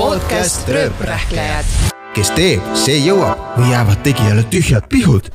[0.00, 1.64] podcast Rööprähklejad.
[2.14, 5.28] kes teeb, see jõuab või jäävad tegijale tühjad pihud.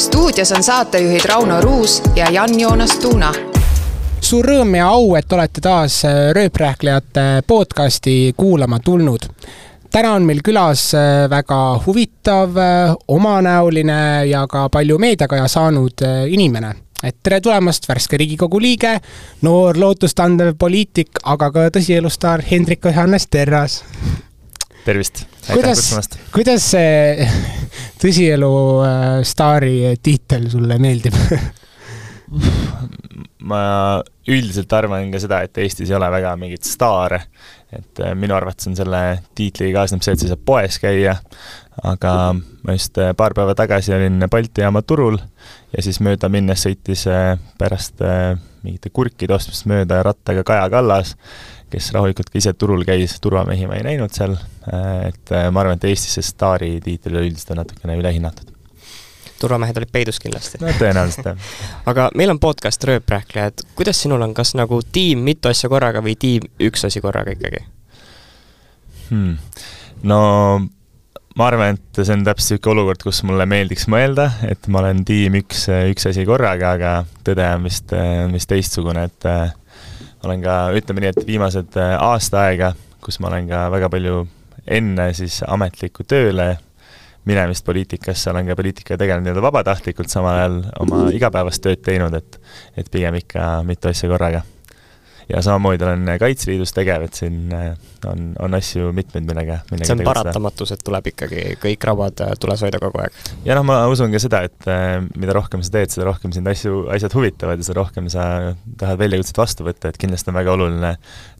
[0.00, 3.34] stuudios on saatejuhid Rauno Ruus ja Jan-Joonas Tuuna.
[4.20, 9.28] suur rõõm ja au, et olete taas äh, Rööprähklejate podcasti kuulama tulnud.
[9.90, 12.56] täna on meil külas äh, väga huvitav,
[13.08, 16.85] omanäoline ja ka palju meediakaja saanud äh, inimene.
[17.04, 18.96] Et tere tulemast, värske Riigikogu liige,
[19.44, 23.82] noor lootustandev poliitik, aga ka tõsielustaar Hendrik Johannes Terras.
[24.86, 27.28] tervist, aitäh kutsumast., kuidas see
[28.02, 28.52] tõsielu
[28.86, 31.14] äh, staari tiitel sulle meeldib?
[33.50, 33.62] ma
[34.26, 37.20] üldiselt arvan ka seda, et Eestis ei ole väga mingeid staare,
[37.72, 39.00] et äh, minu arvates on selle
[39.34, 41.16] tiitliga kaasneb see, et sa saad poes käia,
[41.82, 45.18] aga ma just äh, paar päeva tagasi olin Balti jaama turul
[45.74, 48.02] ja siis mööda minnes sõitis äh, pärast
[48.62, 51.14] mingite kurkide ostmist mööda rattaga Kaja Kallas,
[51.70, 54.34] kes rahulikult ka ise turul käis, turvamehi ma ei näinud seal,
[55.06, 58.55] et ma arvan, et Eestis see staari tiitel üldiselt on natukene ülehinnatud.
[59.40, 60.60] Turvamehed olid peidus kindlasti.
[60.62, 61.50] no tõenäoliselt jah.
[61.90, 66.16] aga meil on podcast Rööprähklejad, kuidas sinul on, kas nagu tiim mitu asja korraga või
[66.20, 67.64] tiim üks asi korraga ikkagi?
[69.10, 69.36] hmm..
[70.08, 70.20] no
[71.36, 75.04] ma arvan, et see on täpselt niisugune olukord, kus mulle meeldiks mõelda, et ma olen
[75.06, 76.92] tiim üks, üks asi korraga, aga
[77.26, 79.52] tõde on vist, on vist teistsugune, et äh,
[80.24, 82.72] olen ka, ütleme nii, et viimased äh, aasta aega,
[83.04, 84.24] kus ma olen ka väga palju
[84.66, 86.56] enne siis ametlikku tööle
[87.26, 92.40] minemist poliitikasse, olen ka poliitikaga tegelenud nii-öelda vabatahtlikult, samal ajal oma igapäevast tööd teinud, et
[92.76, 94.44] et pigem ikka mitu asja korraga
[95.28, 97.72] ja samamoodi olen Kaitseliidus tegev, et siin äh,
[98.06, 102.34] on, on asju mitmeid, millega, millega see on paratamatus, et tuleb ikkagi kõik rabad äh,
[102.40, 103.18] tules hoida kogu aeg.
[103.46, 106.46] ja noh, ma usun ka seda, et äh, mida rohkem sa teed, seda rohkem sind
[106.50, 108.28] asju, asjad huvitavad ja seda rohkem sa
[108.78, 110.94] tahad väljakutset vastu võtta, et kindlasti on väga oluline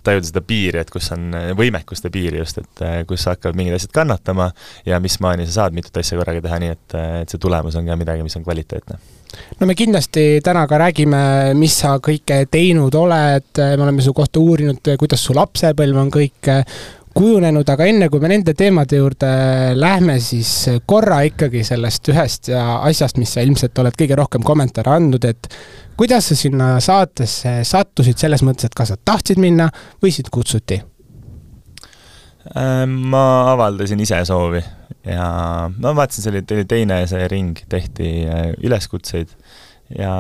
[0.07, 3.95] tajuda seda piiri, et kus on võimekuste piiri just, et äh, kus hakkavad mingid asjad
[3.97, 4.51] kannatama
[4.87, 7.87] ja mis maani sa saad mitut asja korraga teha, nii et, et see tulemus on
[7.89, 8.99] ka midagi, mis on kvaliteetne.
[9.61, 11.21] No me kindlasti täna ka räägime,
[11.59, 16.51] mis sa kõike teinud oled, me oleme su kohta uurinud, kuidas su lapsepõlv on kõik
[17.17, 19.31] kujunenud, aga enne kui me nende teemade juurde
[19.79, 20.51] lähme, siis
[20.89, 25.49] korra ikkagi sellest ühest ja asjast, mis sa ilmselt oled kõige rohkem kommentaare andnud, et
[25.97, 29.71] kuidas sa sinna saatesse sattusid, selles mõttes, et kas sa tahtsid minna
[30.05, 30.81] või sind kutsuti?
[32.47, 33.25] Äh, ma
[33.55, 34.61] avaldasin ise soovi
[35.09, 35.27] ja
[35.73, 39.33] ma vaatasin, see oli teine see ring, tehti äh, üleskutseid
[39.97, 40.13] ja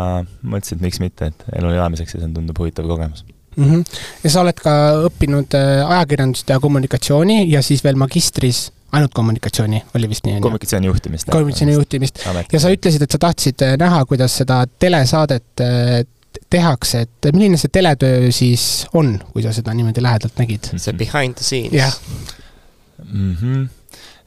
[0.42, 3.26] mõtlesin, et miks mitte, et elu elamiseks ja see tundub huvitav kogemus.
[3.56, 3.64] mm.
[3.64, 4.00] -hmm.
[4.24, 4.72] ja sa oled ka
[5.10, 10.86] õppinud äh, ajakirjandust ja kommunikatsiooni ja siis veel magistris ainult kommunikatsiooni, oli vist nii, kommunikatsiooni
[10.86, 11.30] juhtimist.
[11.30, 12.20] kommunikatsiooni juhtimist.
[12.52, 16.02] ja sa ütlesid, et sa tahtsid äh, näha, kuidas seda telesaadet äh,
[16.52, 20.70] tehakse, et milline see teletöö siis on, kui sa seda niimoodi lähedalt nägid?
[20.76, 21.96] see behind the scenes Jah.
[23.04, 23.34] mm.
[23.40, 23.66] -hmm.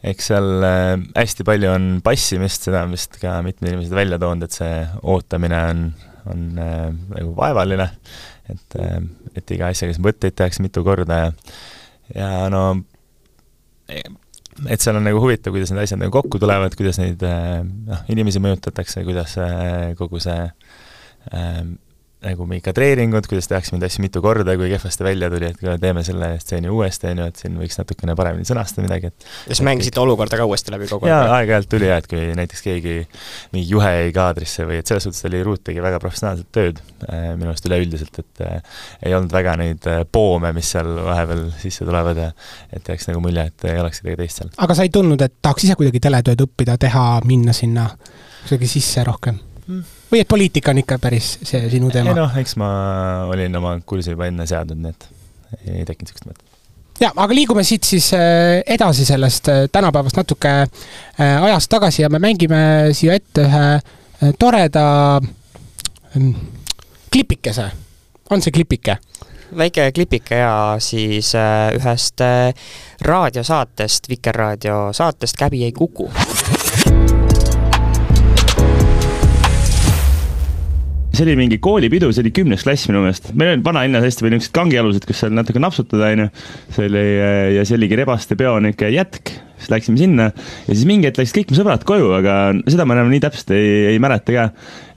[0.04, 0.66] eks seal
[1.16, 5.64] hästi palju on passimist, seda on vist ka mitmed inimesed välja toonud, et see ootamine
[5.70, 5.86] on,
[6.26, 7.90] on äh, nagu vaevaline,
[8.54, 9.02] et äh,,
[9.36, 11.30] et iga asjaga siin võtteid tehakse mitu korda ja
[12.16, 12.64] ja no
[14.68, 18.02] et seal on nagu huvitav, kuidas need asjad nagu kokku tulevad, kuidas neid äh, noh,
[18.12, 21.62] inimesi mõjutatakse, kuidas äh, kogu see äh,
[22.20, 25.72] nagu mingid kadreeringud, kuidas tehakse mingeid asju mitu korda, kui kehvasti välja tuli, et kui
[25.80, 29.54] teeme selle stseeni uuesti, on ju, et siin võiks natukene paremini sõnastada midagi, et ja
[29.56, 31.36] siis mängisite olukorda ka uuesti läbi kogu jaa, aeg?
[31.38, 32.96] aeg-ajalt tuli jah, et kui näiteks keegi,
[33.54, 37.30] mingi juhe jäi kaadrisse või et selles suhtes oli Ruut tegi väga professionaalset tööd äh,
[37.40, 41.88] minu arust üleüldiselt, et äh, ei olnud väga neid äh, poome, mis seal vahepeal sisse
[41.88, 42.34] tulevad ja
[42.76, 44.52] et jääks nagu mulje, et ei oleks kedagi teist seal.
[44.60, 47.88] aga sa ei tundnud, et tahaks ise kuidagi teletööd õppida, teha, minna sinna
[48.44, 49.40] kuidagi sisse rohkem?
[50.12, 52.16] Või et poliitika on ikka päris see sinu ei teema?
[52.18, 52.70] noh, eks ma
[53.30, 55.10] olin oma kursi juba enne seadnud, nii et
[55.66, 56.46] ei tekkinud niisugust mõtet.
[57.02, 62.10] ja, aga liigume siit siis äh, edasi sellest äh, tänapäevast natuke äh, ajast tagasi ja
[62.10, 62.62] me mängime
[62.98, 64.88] siia ette ühe toreda
[66.16, 66.34] ähm,
[67.12, 67.70] klipikese.
[68.30, 68.98] on see klipike?
[69.58, 71.32] väike klipike ja siis
[71.74, 72.22] ühest
[73.02, 76.12] raadiosaatest, Vikerraadio saatest Käbi ei kuku.
[81.20, 83.34] See oli mingi koolipidu, see oli kümnes klass minu meelest.
[83.36, 86.28] meil oli vanalinnas hästi palju niisuguseid kangialuseid, kus seal natuke napsutada, onju.
[86.76, 87.04] see oli
[87.58, 91.42] ja see oligi Rebaste peo niisugune jätk, siis läksime sinna ja siis mingi hetk läksid
[91.42, 92.36] kõik mu sõbrad koju, aga
[92.72, 94.50] seda ma enam nii täpselt ei, ei mäleta ka.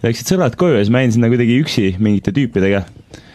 [0.06, 2.84] Läksid sõbrad koju ja siis ma jäin sinna kuidagi üksi mingite tüüpidega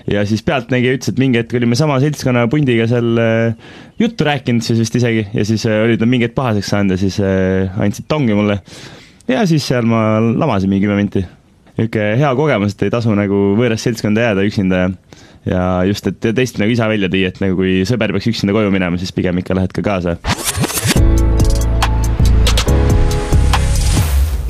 [0.07, 4.63] ja siis pealtnägija ütles, et mingi hetk olime sama seltskonna pundiga seal äh, juttu rääkinud
[4.63, 8.07] siis vist isegi ja siis äh, olid nad mingi hetk pahaseks saanud ja siis andsid
[8.07, 8.61] tongi mulle.
[9.27, 11.25] ja siis seal ma lamasin mingi kümme minti.
[11.77, 14.89] Niisugune hea kogemus, et ei tasu nagu võõrast seltskonda jääda üksinda ja
[15.47, 18.71] ja just, et teist nagu isa välja tõi, et nagu kui sõber peaks üksinda koju
[18.73, 20.17] minema, siis pigem ikka lähed ka kaasa.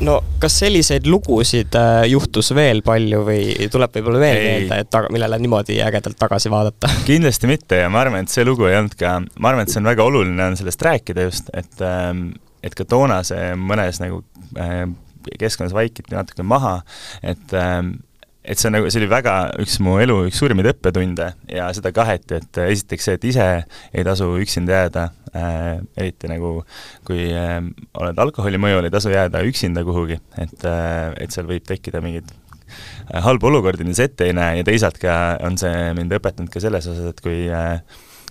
[0.08, 5.10] no kas selliseid lugusid äh, juhtus veel palju või tuleb võib-olla veel meelde, et taga,
[5.12, 6.90] millele niimoodi ägedalt tagasi vaadata?
[7.08, 9.82] kindlasti mitte ja ma arvan, et see lugu ei olnud ka, ma arvan, et see
[9.82, 12.30] on väga oluline on sellest rääkida just, et ähm,
[12.64, 14.22] et ka toona see mõnes nagu
[14.58, 14.86] äh,
[15.38, 16.78] keskkonnas vaikiti natuke maha,
[17.22, 17.96] et ähm,
[18.48, 21.92] et see on nagu, see oli väga üks mu elu üks suurimaid õppetunde ja seda
[21.94, 23.46] kaheti, et esiteks see, et ise
[23.92, 25.04] ei tasu üksinda jääda
[25.34, 26.54] äh,, eriti nagu
[27.08, 27.58] kui äh,
[28.00, 32.32] oled alkoholi mõjul, ei tasu jääda üksinda kuhugi, et äh,, et seal võib tekkida mingeid
[32.32, 36.52] äh, halbu olukordi, mida sa ette ei näe ja teisalt ka on see mind õpetanud
[36.52, 37.82] ka selles osas, et kui äh,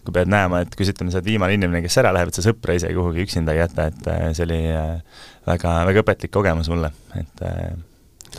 [0.08, 2.38] kui pead näema, et kui sa ütleme, sa oled viimane inimene, kes ära läheb, et
[2.38, 6.34] sa sõpra ise kuhugi üksinda ei jäta, et äh, see oli äh, väga, väga õpetlik
[6.34, 7.72] kogemus mulle, et äh,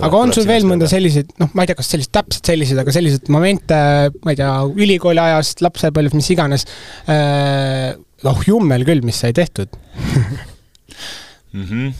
[0.04, 2.94] aga on sul veel mõnda selliseid, noh, ma ei tea, kas sellised, täpselt selliseid, aga
[2.94, 3.78] selliseid momente,
[4.24, 4.52] ma ei tea,
[4.84, 6.66] ülikooli ajast, lapsepõlv, mis iganes,
[8.28, 9.74] oh jummel küll, mis sai tehtud
[11.54, 11.64] mm.
[11.64, 11.92] -hmm.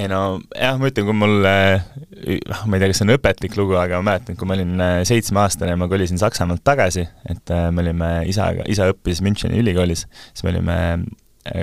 [0.00, 3.56] ei no jah, ma ütlen, kui mul, noh, ma ei tea, kas see on õpetlik
[3.60, 7.68] lugu, aga ma mäletan, kui ma olin äh, seitsmeaastane ma kolisin Saksamaalt tagasi, et äh,
[7.74, 11.08] me olime isaga, isa õppis Müncheni ülikoolis, siis me olime äh,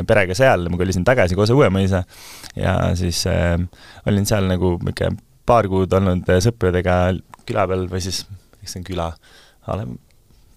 [0.08, 2.04] perega seal, ma kolisin tagasi koos Uuemõisa
[2.58, 3.56] ja siis äh,
[4.08, 6.98] olin seal nagu niisugune paar kuud olnud äh, sõpradega
[7.48, 8.26] küla peal või siis,
[8.60, 9.08] mis see on küla,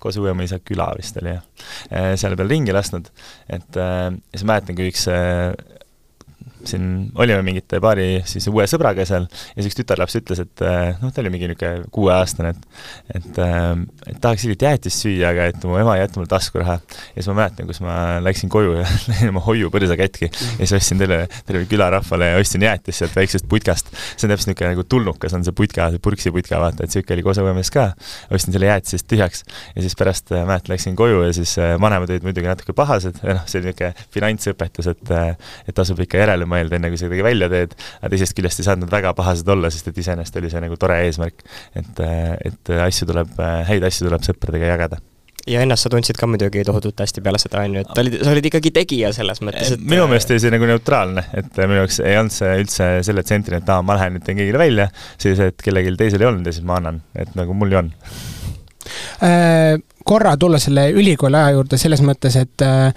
[0.01, 1.45] koos Uuemõisa küla vist oli jah,
[2.19, 3.11] seal peal ringi lasknud,
[3.53, 5.53] et äh, siis mäletan, kui üks äh,
[6.69, 10.99] siin olime mingite paari siis uue sõbraga seal ja siis üks tütarlaps ütles, et äh,
[11.01, 13.71] noh, ta oli mingi niisugune kuueaastane, et et, äh,
[14.11, 16.77] et tahaks ilgelt jäätist süüa, aga et mu ema ei jätnud mulle taskuraha.
[16.81, 20.77] ja siis ma mäletan, kus ma läksin koju ja lõin oma hoiupõrsa katki ja siis
[20.81, 23.91] ostsin terve, terve külarahvale ja ostsin jäätist sealt väiksest putkast.
[24.17, 27.19] see on täpselt niisugune nagu tulnukas on see putka, see purksi putka, vaata, et niisugune
[27.19, 27.91] oli koos õuemees ka.
[28.31, 32.27] ostsin selle jäätisest tühjaks ja siis pärast äh, mäletan, läksin koju ja siis vanemad olid
[32.27, 35.15] muidugi natuke pahased ja noh, see oli niisugune finantsõpetus, et
[35.69, 38.69] et tasub ikka järele mõelda, enne kui sa midagi välja teed, aga teisest küljest ei
[38.69, 41.47] saanud nad väga pahased olla, sest et iseenesest oli see nagu tore eesmärk.
[41.79, 42.03] et,
[42.51, 43.39] et asju tuleb,
[43.69, 45.01] häid asju tuleb sõpradega jagada
[45.49, 48.33] ja ennast sa tundsid ka muidugi tohutult hästi peale seda, on ju, et olid, sa
[48.35, 52.01] olid ikkagi tegija selles mõttes, et minu meelest oli see nagu neutraalne, et minu jaoks
[52.05, 55.41] ei olnud see üldse selle tsentrini, et aa, ma lähen nüüd teen kõigile välja, siis
[55.45, 57.95] et kellelgi teisel ei olnud ja siis ma annan, et nagu mul ju on
[60.11, 62.93] korra tulla selle ülikooli aja juurde selles mõttes, et äh,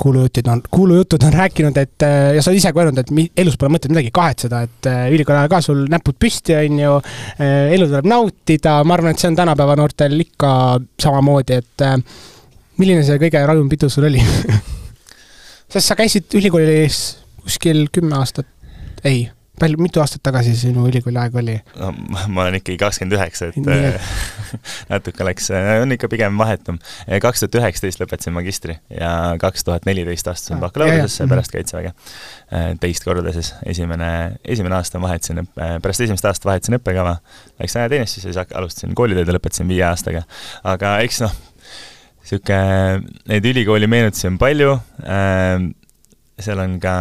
[0.00, 3.26] kuulujutid on, kuulujutud on rääkinud, et äh, ja sa oled ise ka öelnud, et mi,
[3.38, 6.94] elus pole mõtet midagi kahetseda, et äh, ülikooli ajal ka sul näpud püsti, on ju,
[7.36, 10.52] äh, elu tuleb nautida, ma arvan, et see on tänapäeva noortel ikka
[11.02, 11.86] samamoodi, et
[12.80, 14.22] milline see kõige rajum pidu sul oli?
[15.72, 17.02] Sest sa käisid ülikoolis
[17.44, 18.48] kuskil kümme aastat,
[19.04, 19.28] ei
[19.60, 21.56] palju, mitu aastat tagasi sinu ülikooli aeg oli?
[21.78, 21.90] no
[22.32, 23.90] ma olen ikkagi kakskümmend üheksa, et Nii.
[24.92, 25.50] natuke läks,
[25.82, 26.80] on ikka pigem vahetum.
[27.22, 29.12] kaks tuhat üheksateist lõpetasin magistri ja
[29.42, 31.92] kaks tuhat neliteist astusin ah, bakalaureusesse pärast Kaitseväge.
[32.82, 34.10] teist korda siis, esimene,
[34.44, 37.18] esimene aasta vahetasin, pärast esimest aastat vahetasin õppekava,
[37.60, 40.24] läks ajateenistusse, siis alustasin kooliteed ja lõpetasin viie aastaga.
[40.64, 41.36] aga eks noh,
[42.20, 44.74] niisugune, neid ülikooli meenutusi on palju
[45.04, 45.68] äh,,
[46.40, 46.96] seal on ka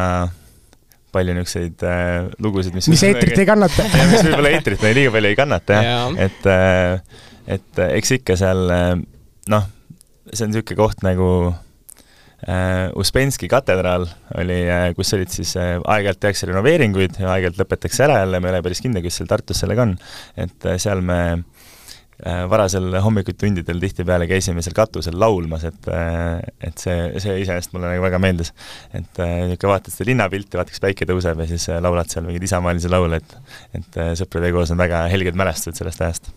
[1.14, 3.86] palju niisuguseid äh, lugusid, mis mis eetrit ei kannata.
[4.12, 5.90] Mis võib-olla eetrit no, liiga palju ei kannata jah.
[5.90, 7.26] Ja., et äh,
[7.58, 8.94] et äh, eks ikka seal äh,
[9.50, 9.68] noh,
[10.32, 16.22] see on niisugune koht nagu äh, Uspenski katedraal oli äh,, kus olid siis äh, aeg-ajalt
[16.26, 19.64] tehakse renoveeringuid ja aeg-ajalt lõpetatakse ära jälle, ma ei ole päris kindel, kes seal Tartus
[19.64, 19.98] sellega on,
[20.38, 21.59] et äh, seal me Äh,
[22.50, 28.04] varasel hommikutundidel tihtipeale käisime seal katusel laulmas, et äh, et see, see iseenesest mulle nagu
[28.04, 28.52] väga meeldis.
[28.94, 32.50] et äh, niisugune vaatad seda linnapilti, vaatad, kas päike tõuseb ja siis laulad seal mingeid
[32.50, 36.32] isamaalisi laule, et et sõprade koos on väga helged mälestused sellest ajast.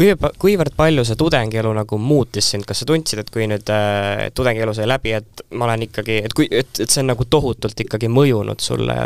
[0.00, 4.28] Kui, kuivõrd palju see tudengielu nagu muutis sind, kas sa tundsid, et kui nüüd äh,
[4.36, 7.82] tudengielu sai läbi, et ma olen ikkagi, et kui, et, et see on nagu tohutult
[7.84, 8.96] ikkagi mõjunud sulle,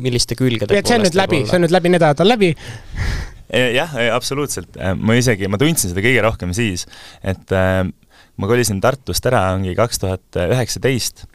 [0.00, 2.50] milliste külgede et see on nüüd läbi, see on nüüd läbi, need ajad on läbi
[3.50, 6.86] jah, absoluutselt, äh, ma isegi, ma tundsin seda kõige rohkem siis,
[7.22, 7.82] et äh,
[8.40, 11.26] ma kolisin Tartust ära, ongi kaks tuhat üheksateist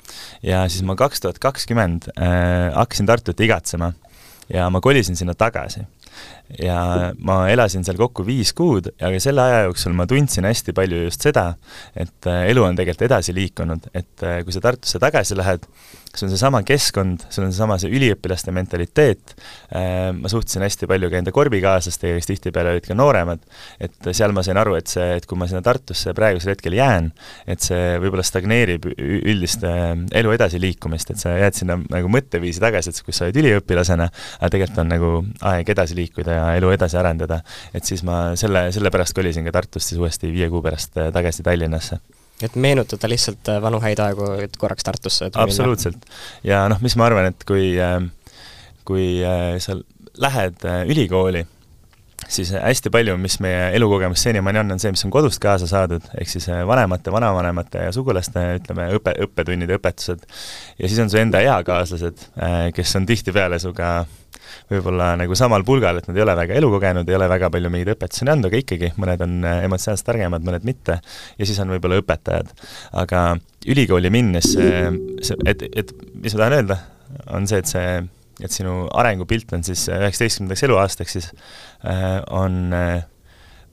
[0.45, 3.93] ja siis ma kaks tuhat kakskümmend äh, hakkasin Tartut igatsema
[4.49, 5.85] ja ma kolisin sinna tagasi.
[6.61, 11.05] Ja ma elasin seal kokku viis kuud, aga selle aja jooksul ma tundsin hästi palju
[11.07, 11.51] just seda,
[11.97, 15.65] et elu on tegelikult edasi liikunud, et kui sa Tartusse tagasi lähed,
[16.15, 19.33] sul on seesama keskkond, sul on seesama see üliõpilaste mentaliteet,
[20.15, 23.43] ma suhtlesin hästi palju ka enda korbikaaslastega, kes tihtipeale olid ka nooremad,
[23.83, 27.09] et seal ma sain aru, et see, et kui ma sinna Tartusse praegusel hetkel jään,
[27.51, 33.03] et see võib-olla stagneerib üldist elu edasiliikumist, et sa jääd sinna nagu mõtteviisi tagasi, et
[33.05, 34.07] kus sa olid üliõpilasena,
[34.39, 35.11] aga tegelikult on nagu
[35.51, 37.41] aeg edasi liikuda ja elu edasi arendada.
[37.73, 41.99] et siis ma selle, sellepärast kolisin ka Tartust siis uuesti viie kuu pärast tagasi Tallinnasse
[42.43, 46.07] et meenutada lihtsalt äh, vanu häid aegu, et korraks Tartusse absoluutselt.
[46.43, 47.99] ja noh, mis ma arvan, et kui, äh,
[48.87, 49.77] kui äh, sa
[50.19, 51.41] lähed ülikooli,
[52.31, 56.05] siis hästi palju, mis meie elukogemus senimaani on, on see, mis on kodust kaasa saadud,
[56.19, 60.23] ehk siis vanemate, vanavanemate ja sugulaste, ütleme, õpe, õppetunnid õpetused.
[60.79, 62.23] ja siis on su enda eakaaslased,
[62.75, 63.97] kes on tihtipeale sinuga
[64.71, 67.93] võib-olla nagu samal pulgal, et nad ei ole väga elukogenud, ei ole väga palju mingeid
[67.95, 70.99] õpetusi andnud, aga ikkagi, mõned on emotsionaalselt targemad, mõned mitte,
[71.37, 72.51] ja siis on võib-olla õpetajad.
[73.03, 73.23] aga
[73.71, 74.83] ülikooli minnes see,
[75.25, 76.79] see, et, et mis ma tahan öelda,
[77.33, 77.89] on see, et see,
[78.43, 81.29] et sinu arengupilt on siis üheksateistkümnendaks eluaastaks siis
[81.87, 83.05] äh, on äh,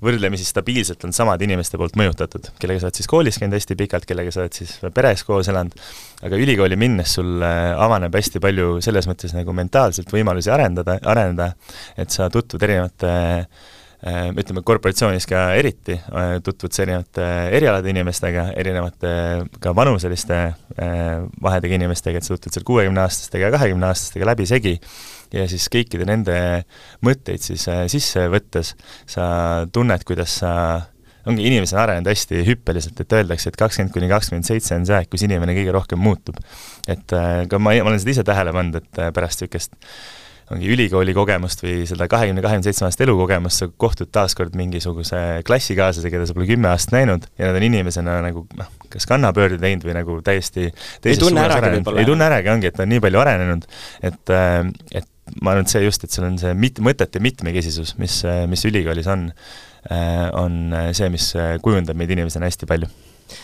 [0.02, 4.06] võrdlemisi stabiilselt on samad inimeste poolt mõjutatud, kellega sa oled siis koolis käinud hästi pikalt,
[4.08, 5.76] kellega sa oled siis peres koos elanud,
[6.26, 11.52] aga ülikooli minnes sul äh, avaneb hästi palju selles mõttes nagu mentaalselt võimalusi arendada, areneda,
[11.96, 19.14] et sa tutvud erinevate äh, ütleme, korporatsioonis ka eriti, äh, tutvud erinevate erialade inimestega, erinevate
[19.62, 20.44] ka vanuseliste
[21.42, 24.78] vahedega inimestega, et sa tutvud seal kuuekümneaastastega ja kahekümneaastastega läbisegi
[25.32, 26.36] ja siis kõikide nende
[27.04, 28.74] mõtteid siis äh, sisse võttes
[29.08, 29.26] sa
[29.72, 30.52] tunned, kuidas sa
[31.28, 34.96] ongi, inimesed on arenenud hästi hüppeliselt, et öeldakse, et kakskümmend kuni kakskümmend seitse on see
[34.98, 36.40] aeg, kus inimene kõige rohkem muutub.
[36.88, 39.78] et äh, ka ma, ma olen seda ise tähele pannud, et äh, pärast niisugust
[40.52, 46.16] ongi ülikooli kogemust või seda kahekümne, kahekümne seitsme aastast elukogemust, sa kohtud taaskord mingisuguse klassikaaslasega,
[46.16, 49.86] keda sa pole kümme aastat näinud ja nad on inimesena nagu noh, kas kannapöörde teinud
[49.86, 52.02] või nagu täiesti ei tunne äragi võib-olla.
[52.02, 53.66] ei tunne äragi, ongi, et ta on nii palju arenenud,
[54.10, 54.34] et,
[54.92, 55.08] et
[55.40, 58.20] ma arvan, et see just, et seal on see mit-, mõtete mitmekesisus, mis,
[58.50, 59.30] mis ülikoolis on,
[60.38, 60.60] on
[60.94, 61.32] see, mis
[61.64, 62.90] kujundab meid inimesena hästi palju.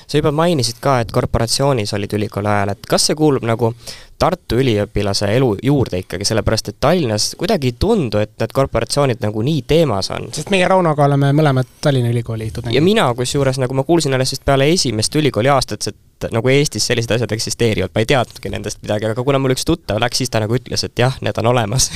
[0.06, 3.72] Sa juba mainisid ka, et korporatsioonis olid ülikooli ajal, et kas see kuulub nagu
[4.18, 9.44] Tartu üliõpilase elu juurde ikkagi, sellepärast et Tallinnas kuidagi ei tundu, et need korporatsioonid nagu
[9.46, 10.26] nii teemas on.
[10.34, 12.74] sest meie Raunoga oleme mõlemad Tallinna Ülikooli tudengid.
[12.74, 16.90] ja mina kusjuures, nagu ma kuulsin alles vist peale esimest ülikooli aastat, et nagu Eestis
[16.90, 20.34] sellised asjad eksisteerivad, ma ei teadnudki nendest midagi, aga kuna mul üks tuttav läks, siis
[20.34, 21.92] ta nagu ütles, et jah, need on olemas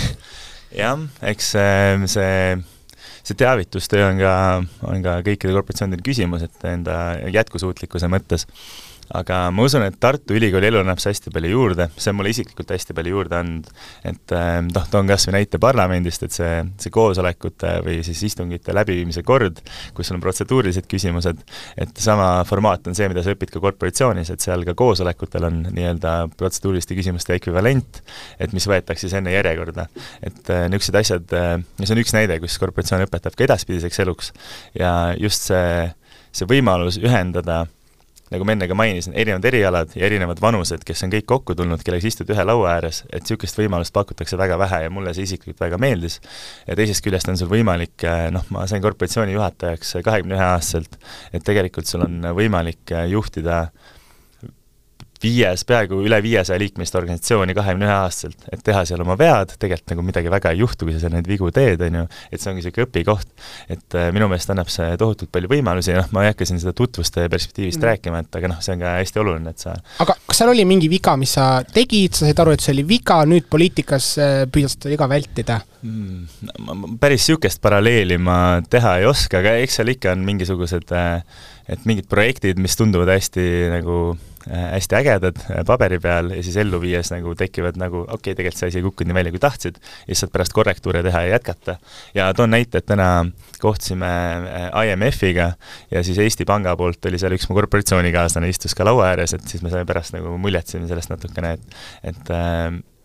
[0.79, 2.39] jah, eks see, see
[3.23, 4.35] see teavitustöö on ka,
[4.89, 6.97] on ka kõikide korporatsioonidel küsimus, et enda
[7.33, 8.49] jätkusuutlikkuse mõttes
[9.11, 12.33] aga ma usun, et Tartu Ülikooli elu annab see hästi palju juurde, see on mulle
[12.33, 13.71] isiklikult hästi palju juurde andnud,
[14.09, 18.75] et ähm, noh, toon kas või näite parlamendist, et see, see koosolekute või siis istungite
[18.77, 19.61] läbiviimise kord,
[19.97, 21.43] kus on protseduurilised küsimused,
[21.77, 25.61] et sama formaat on see, mida sa õpid ka korporatsioonis, et seal ka koosolekutel on
[25.69, 28.03] nii-öelda protseduuriliste küsimuste ekvivalent,
[28.41, 29.89] et mis võetakse siis enne järjekorda.
[30.23, 34.33] et äh, niisugused asjad äh,, see on üks näide, kus korporatsioon õpetab ka edaspidiseks eluks.
[34.79, 35.91] Ja just see,
[36.33, 37.65] see võimalus ühendada
[38.33, 41.83] nagu ma enne ka mainisin, erinevad erialad ja erinevad vanused, kes on kõik kokku tulnud,
[41.85, 45.27] kellega sa istud ühe laua ääres, et niisugust võimalust pakutakse väga vähe ja mulle see
[45.29, 46.21] isiklikult väga meeldis.
[46.67, 50.97] ja teisest küljest on sul võimalik, eh, noh, ma sain korporatsiooni juhatajaks kahekümne ühe aastaselt,
[51.33, 53.67] et tegelikult sul on võimalik eh, juhtida
[55.23, 59.95] viies, peaaegu üle viiesaja liikmelist organisatsiooni kahekümne ühe aastaselt, et teha seal oma vead, tegelikult
[59.95, 62.53] nagu midagi väga ei juhtu, kui sa seal neid vigu teed, on ju, et see
[62.53, 63.29] ongi niisugune õpikoht.
[63.73, 66.75] et äh, minu meelest annab see tohutult palju võimalusi, noh, ma ei hakka siin seda
[66.77, 67.89] tutvuste perspektiivist mm.
[67.91, 70.67] rääkima, et aga noh, see on ka hästi oluline, et sa aga kas seal oli
[70.69, 74.35] mingi viga, mis sa tegid, sa said aru, et see oli viga, nüüd poliitikas äh,
[74.53, 76.51] püüad seda viga vältida mm,?
[76.63, 78.37] No, päris niisugust paralleeli ma
[78.71, 81.23] teha ei oska, aga eks seal ikka on mingisugused äh,
[81.73, 83.97] et mingid projektid, mis tunduvad hästi nagu
[84.49, 88.37] äh, hästi ägedad äh, paberi peal ja siis ellu viies nagu tekivad nagu okei okay,,
[88.39, 91.25] tegelikult see asi ei kukkunud nii välja, kui tahtsid, ja siis saad pärast korrektuure teha
[91.27, 91.79] ja jätkata.
[92.15, 93.09] ja toon näite, et täna
[93.63, 95.53] kohtusime äh, IMF-iga
[95.91, 99.49] ja siis Eesti Panga poolt oli seal üks mu korporatsioonikaaslane, istus ka laua ääres, et
[99.49, 102.35] siis me saime pärast nagu muljetsime sellest natukene, et et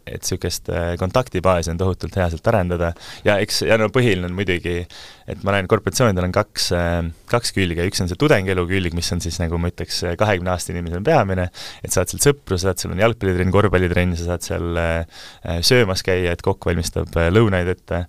[0.07, 2.91] et niisugust äh, kontaktibaasi on tohutult hea sealt arendada.
[3.27, 4.79] Ja eks, ja no põhiline on muidugi,
[5.27, 6.99] et ma näen, korporatsioonidel on kaks, äh,
[7.31, 10.73] kaks külge, üks on see tudengielu külg, mis on siis nagu ma ütleks, kahekümne aasta
[10.75, 11.49] inimesel peamine,
[11.83, 15.25] et saad seal sõpru, saad, seal on jalgpallitrenn, korvpallitrenn, sa saad seal äh,
[15.65, 18.05] söömas käia, et kokk valmistab lõunaid ette.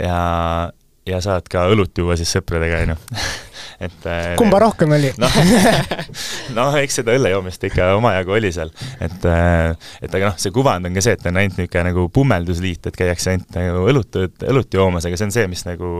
[0.00, 0.20] Ja
[1.08, 2.98] ja saad ka õlut juua siis sõpradega, on ju.
[3.80, 5.10] et äh, kumba rohkem oli?
[5.22, 5.36] noh,
[6.56, 9.72] noh, eks seda õlle joomist ikka omajagu oli seal, et äh,
[10.04, 12.98] et aga noh, see kuvand on ka see, et on ainult niisugune nagu pummeldusliit, et
[13.00, 14.18] käiakse ainult nagu õlut,
[14.52, 15.92] õlut joomas, aga see on see, mis nagu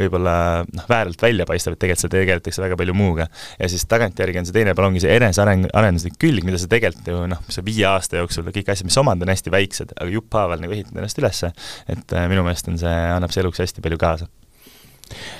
[0.00, 0.34] võib-olla
[0.68, 3.28] noh, vääralt välja paistab, et tegelikult seal tegeletakse väga palju muuga.
[3.58, 7.08] ja siis tagantjärgi on see teine pool, ongi see eneseareng, arenduslik külg, mida sa tegelikult
[7.14, 10.60] ju noh, see viie aasta jooksul kõik asjad, mis omad, on hästi väiksed, aga jupphaaval
[10.62, 11.52] nagu ehitad ennast ülesse,
[11.88, 14.28] et äh, minu meelest on see, annab see eluks hästi palju kaasa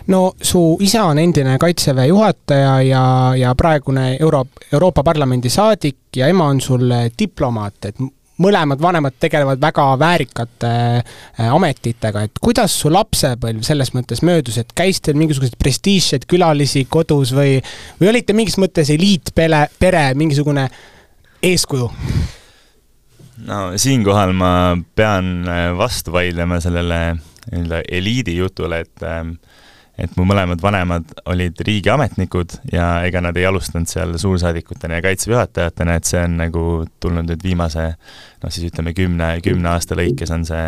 [0.06, 3.04] no su isa on endine Kaitseväe juhataja ja,
[3.36, 8.04] ja praegune Euro-, Euroopa Parlamendi saadik ja ema on sul diplomaat, et
[8.42, 14.72] mõlemad vanemad tegelevad väga väärikate äh, ametitega, et kuidas su lapsepõlv selles mõttes möödus, et
[14.76, 17.58] käis teil mingisuguseid prestiižseid külalisi kodus või,
[18.00, 20.68] või olite mingis mõttes eliitpere, pere, mingisugune
[21.42, 21.90] eeskuju?
[23.42, 24.52] no siinkohal ma
[24.96, 27.02] pean äh, vastu vaidlema sellele
[27.50, 29.24] nii-öelda eliidi jutule, et äh,
[30.00, 35.36] et mu mõlemad vanemad olid riigiametnikud ja ega nad ei alustanud seal suursaadikutena ja kaitseväe
[35.36, 36.64] juhatajatena, et see on nagu
[37.02, 40.66] tulnud nüüd viimase noh, siis ütleme kümne, kümne aasta lõikes on see,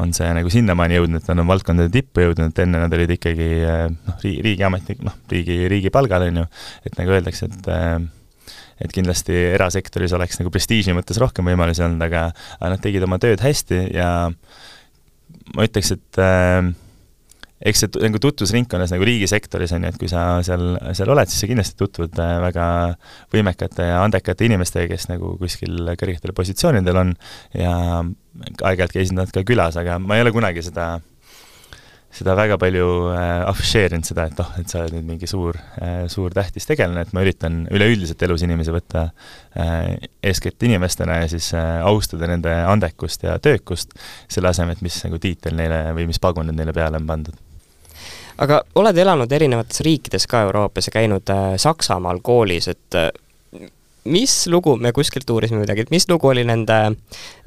[0.00, 3.12] on see nagu sinnamaani jõudnud, et nad on valdkondade tippu jõudnud, et enne nad olid
[3.18, 6.48] ikkagi noh, riigi, riigiametnik, noh, riigi, riigi palgal, on ju,
[6.88, 7.74] et nagu öeldakse, et
[8.78, 12.28] et kindlasti erasektoris oleks nagu prestiiži mõttes rohkem võimalusi olnud, aga
[12.60, 14.10] aga nad tegid oma tööd hästi ja
[15.56, 16.68] ma ütleks, et äh,
[17.58, 21.42] eks see nagu tutvusringkonnas nagu riigisektoris on ju, et kui sa seal, seal oled, siis
[21.42, 22.64] sa kindlasti tutvud äh, väga
[23.34, 27.14] võimekate ja andekate inimestega, kes nagu kuskil kõrgetel positsioonidel on
[27.58, 27.74] ja
[28.62, 30.96] aeg-ajalt käisid nad ka külas, aga ma ei ole kunagi seda
[32.14, 36.06] seda väga palju äh, afišeerinud, seda, et oh, et sa oled nüüd mingi suur äh,,
[36.08, 39.08] suur tähtis tegelane, et ma üritan üleüldiselt elus inimesi võtta
[40.24, 43.98] eeskätt inimestena ja siis austada nende andekust ja töökust,
[44.30, 47.47] selle asemel, et mis nagu tiitel neile või mis pagunid neile peale on pandud
[48.38, 53.10] aga oled elanud erinevates riikides ka Euroopas ja käinud äh, Saksamaal koolis, et äh,
[54.08, 56.78] mis lugu, me kuskilt uurisime midagi, et mis lugu oli nende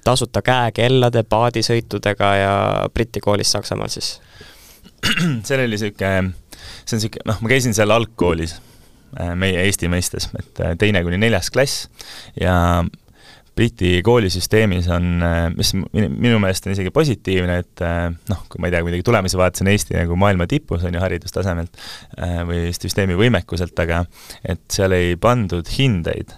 [0.03, 2.55] tasuta käekellade, paadisõitudega ja
[2.93, 4.17] Briti koolis Saksamaal siis?
[5.47, 6.33] seal oli niisugune,
[6.85, 8.57] see on niisugune, noh, ma käisin seal algkoolis,
[9.19, 11.87] äh, meie Eesti mõistes, et teine kuni neljas klass
[12.39, 12.55] ja
[13.55, 18.69] Briti koolisüsteemis on, äh, mis minu meelest on isegi positiivne, et äh, noh, kui ma
[18.69, 21.81] ei tea, kuidagi tulemusi vaatasin Eesti nagu maailma tipus, on ju, haridustasemelt
[22.15, 24.05] äh, või süsteemi võimekuselt, aga
[24.47, 26.31] et seal ei pandud hindeid.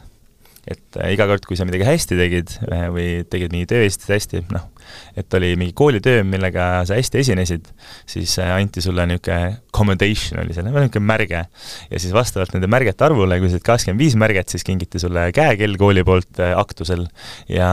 [0.63, 2.53] et iga kord, kui sa midagi hästi tegid
[2.95, 4.69] või tegid mingi töö Eestis hästi, noh,
[5.17, 7.69] et oli mingi koolitöö, millega sa hästi esinesid,
[8.09, 11.43] siis äh, anti sulle niisugune commendation oli seal, niisugune märge.
[11.91, 15.27] ja siis vastavalt nende märgete arvule, kui sa said kakskümmend viis märget, siis kingiti sulle
[15.35, 17.05] käekell kooli poolt äh, aktusel
[17.49, 17.69] ja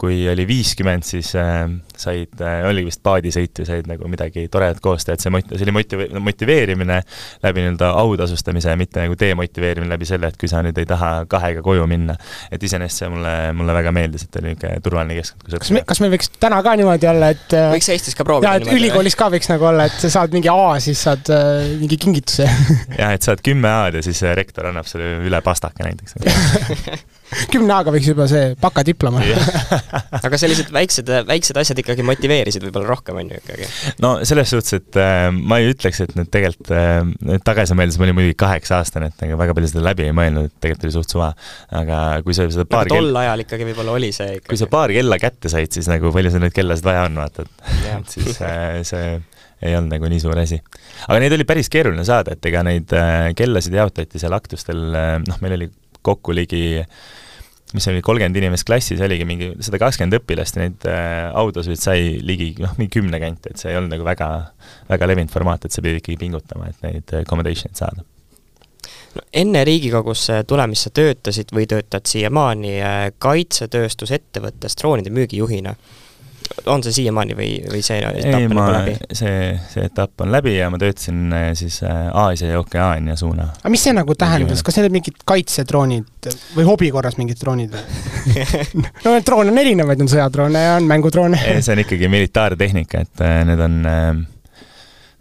[0.00, 1.66] kui oli viiskümmend, siis äh,
[1.96, 5.66] said äh,, oli vist paadisõit või said nagu midagi toredat koostada, et see mot-, see
[5.66, 7.00] oli motive-, motiveerimine
[7.44, 11.62] läbi nii-öelda autasustamise, mitte nagu demotiveerimine läbi selle, et kui sa nüüd ei taha kahega
[11.64, 12.16] koju minna.
[12.52, 15.82] et iseenesest see mulle, mulle väga meeldis, et oli niisugune turvaline keskkond, kus kas me,
[15.88, 18.72] kas me võiks täna ka niimoodi olla, et äh, võiks Eestis ka proovida jaa, et
[18.72, 22.48] ülikoolis ka võiks nagu olla, et sa saad mingi A, siis saad äh, mingi kingituse.
[23.00, 26.18] Jah, et saad kümme A-d ja siis äh, rektor annab sulle üle pastaka näiteks
[27.52, 29.18] kümne A-ga võiks juba see bakadiplom
[30.26, 33.68] aga sellised väiksed, väiksed asjad ikkagi motiveerisid võib-olla rohkem, on ju ikkagi?
[34.04, 38.08] no selles suhtes, et äh, ma ei ütleks, et nüüd tegelikult äh, tagasi mõeldes, ma
[38.08, 41.16] olin muidugi kaheksa-aastane, et ega väga palju seda läbi ei mõelnud, et tegelikult oli suht
[41.16, 41.32] suva.
[41.78, 43.22] aga kui sa seda paar tol kell...
[43.24, 44.50] ajal ikkagi võib-olla oli see ikkagi.
[44.52, 47.48] kui sa paar kella kätte said, siis nagu palju sul neid kellasid vaja on, vaata,
[47.48, 49.18] et siis äh, see
[49.58, 50.60] ei olnud nagu nii suur asi.
[51.08, 55.14] aga neid oli päris keeruline saada, et ega neid äh, kellasid jaotati seal aktustel, äh,
[55.24, 55.70] noh, meil oli
[56.06, 56.82] kokku ligi
[57.74, 62.14] mis oli kolmkümmend inimest klassis, oligi mingi sada kakskümmend õpilast ja neid äh, autasusid sai
[62.24, 64.28] ligi noh, mingi kümne kanti, et see ei olnud nagu väga,
[64.88, 68.06] väga levinud formaat, et sa pidid ikkagi pingutama, et neid accommodation'id saada.
[69.16, 72.74] No enne Riigikogusse tulemist sa töötasid või töötad siiamaani
[73.20, 75.74] kaitsetööstusettevõttes droonide müügijuhina
[76.66, 78.94] on see siiamaani või, või see etapp on juba läbi?
[79.16, 83.50] see, see etapp on läbi ja ma töötasin äh, siis äh, Aasia ja Okeaania suuna.
[83.58, 87.74] aga mis see nagu tähendas, kas need on mingid kaitsedroonid või hobi korras mingid droonid
[87.76, 88.44] või
[89.04, 93.24] no need droone on erinevaid, on sõjadroone ja on mängudroone see on ikkagi militaartehnika, et
[93.24, 93.80] äh, need on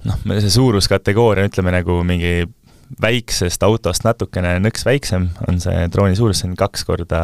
[0.07, 2.39] noh, see suuruskategooria, ütleme nagu mingi
[3.03, 7.19] väiksest autost natukene nõks väiksem on see drooni suurus, see on kaks korda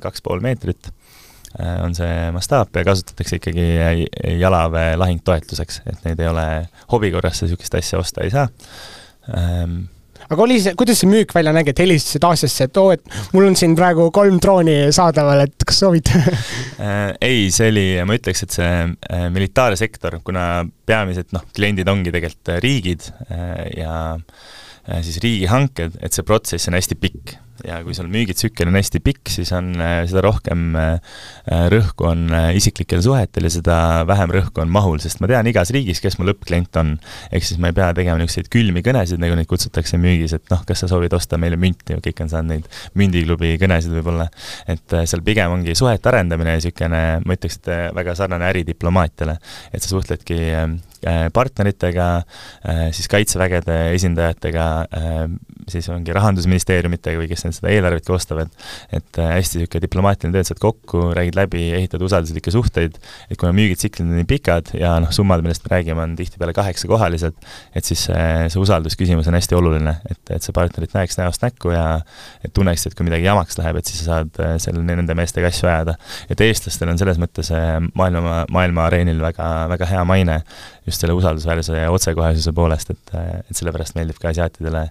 [0.00, 0.92] kaks pool meetrit
[1.54, 3.64] on see mastaap ja kasutatakse ikkagi
[4.40, 6.46] jalaväe lahingtoetuseks, et neid ei ole
[6.92, 8.48] hobi korras, sa niisugust asja osta ei saa.
[9.38, 9.84] Ähm,
[10.28, 13.04] aga oli see, kuidas see müük välja nägi, et helistasid Aasiasse, et oo, et
[13.36, 18.18] mul on siin praegu kolm drooni saadaval, et kas soovite äh, ei, see oli, ma
[18.18, 20.48] ütleks, et see äh, militaarsektor, kuna
[20.88, 23.08] peamised noh, kliendid ongi tegelikult riigid
[23.78, 28.78] ja äh, siis riigihanked, et see protsess on hästi pikk ja kui sul müügitsükkel on
[28.78, 31.18] hästi pikk, siis on äh, seda rohkem äh,
[31.70, 33.76] rõhku on äh, isiklikel suhetel ja seda
[34.08, 36.94] vähem rõhku on mahul, sest ma tean igas riigis, kes mu lõppklient on.
[37.30, 40.64] ehk siis ma ei pea tegema niisuguseid külmi kõnesid, nagu neid kutsutakse müügis, et noh,
[40.66, 42.66] kas sa soovid osta meile münti, kõik on saanud neid
[42.98, 44.26] mündiklubi kõnesid võib-olla.
[44.66, 49.38] et seal pigem ongi suhete arendamine ja niisugune, ma ütleks, et väga sarnane äridiplomaatiale.
[49.72, 50.40] et sa suhtledki
[51.34, 52.08] partneritega,
[52.96, 54.66] siis kaitsevägede esindajatega,
[55.68, 58.50] siis ongi rahandusministeeriumitega või kes seda eelarvet koostavad,
[58.92, 62.98] et äh, hästi niisugune diplomaatiline töö, et saad kokku, räägid läbi, ehitad usalduslikke suhteid,
[63.30, 67.38] et kuna müügitsüklid on nii pikad ja noh, summad, millest me räägime, on tihtipeale kaheksakohalised,
[67.74, 71.72] et siis see, see usaldusküsimus on hästi oluline, et, et sa partnerit näeks näost näkku
[71.74, 71.86] ja
[72.44, 75.48] et tunneksid, et kui midagi jamaks läheb, et siis sa saad äh, seal nende meestega
[75.52, 75.96] asju ajada.
[76.30, 80.40] et eestlastel on selles mõttes äh, maailma, maailma areenil väga, väga hea maine
[80.84, 83.14] just selle usaldusväärsuse ja otsekohesuse poolest, et,
[83.48, 84.86] et sellepärast meeldib ka asiaatidele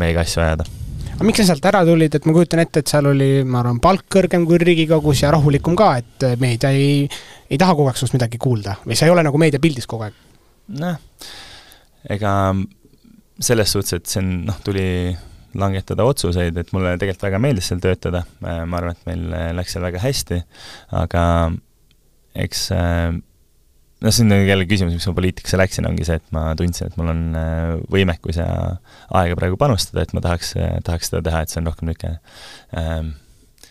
[0.00, 0.68] meiega asju ajada
[1.14, 3.80] aga miks sa sealt ära tulid, et ma kujutan ette, et seal oli, ma arvan,
[3.82, 7.04] palk kõrgem kui Riigikogus ja rahulikum ka, et meedia ei,
[7.50, 10.16] ei taha kogu aeg sinust midagi kuulda või sa ei ole nagu meediapildis kogu aeg?
[10.80, 10.98] noh,
[12.10, 12.32] ega
[13.42, 14.86] selles suhtes, et see on, noh, tuli
[15.58, 19.86] langetada otsuseid, et mulle tegelikult väga meeldis seal töötada, ma arvan, et meil läks seal
[19.86, 20.40] väga hästi,
[20.98, 21.24] aga
[22.44, 23.14] eks äh,
[24.04, 26.96] noh, see on jälle küsimus, miks ma poliitikasse läksin, ongi see, et ma tundsin, et
[27.00, 28.48] mul on äh, võimekus ja
[29.16, 32.16] aega praegu panustada, et ma tahaks, äh, tahaks seda teha, et see on rohkem niisugune
[32.80, 33.12] ähm,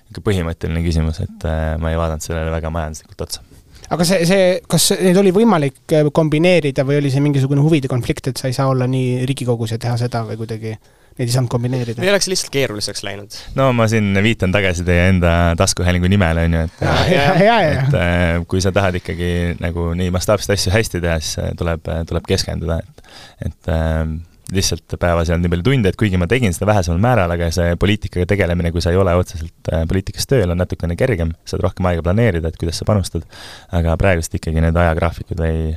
[0.07, 3.45] niisugune põhimõtteline küsimus, et äh, ma ei vaadanud sellele väga majanduslikult otsa.
[3.93, 8.39] Aga see, see, kas neid oli võimalik kombineerida või oli see mingisugune huvide konflikt, et
[8.39, 10.71] sa ei saa olla nii Riigikogus ja teha seda või kuidagi
[11.17, 12.01] neid ei saanud kombineerida.
[12.01, 13.37] või oleks lihtsalt keeruliseks läinud?
[13.59, 17.57] no ma siin viitan tagasi teie enda taskuhäälingu nimele, on ju, et ja, ja, ja,
[17.61, 17.71] ja.
[17.85, 19.31] et äh, kui sa tahad ikkagi
[19.63, 23.01] nagu nii mastaapseid asju hästi teha, siis äh, tuleb, tuleb keskenduda, et
[23.43, 24.05] et äh,
[24.53, 27.49] lihtsalt päevas ei olnud nii palju tunde, et kuigi ma tegin seda vähesemal määral, aga
[27.55, 31.63] see poliitikaga tegelemine, kui sa ei ole otseselt äh, poliitikas tööl, on natukene kergem, saad
[31.65, 33.25] rohkem aega planeerida, et kuidas sa panustad.
[33.73, 35.73] aga praegust ikkagi need ajagraafikud ei,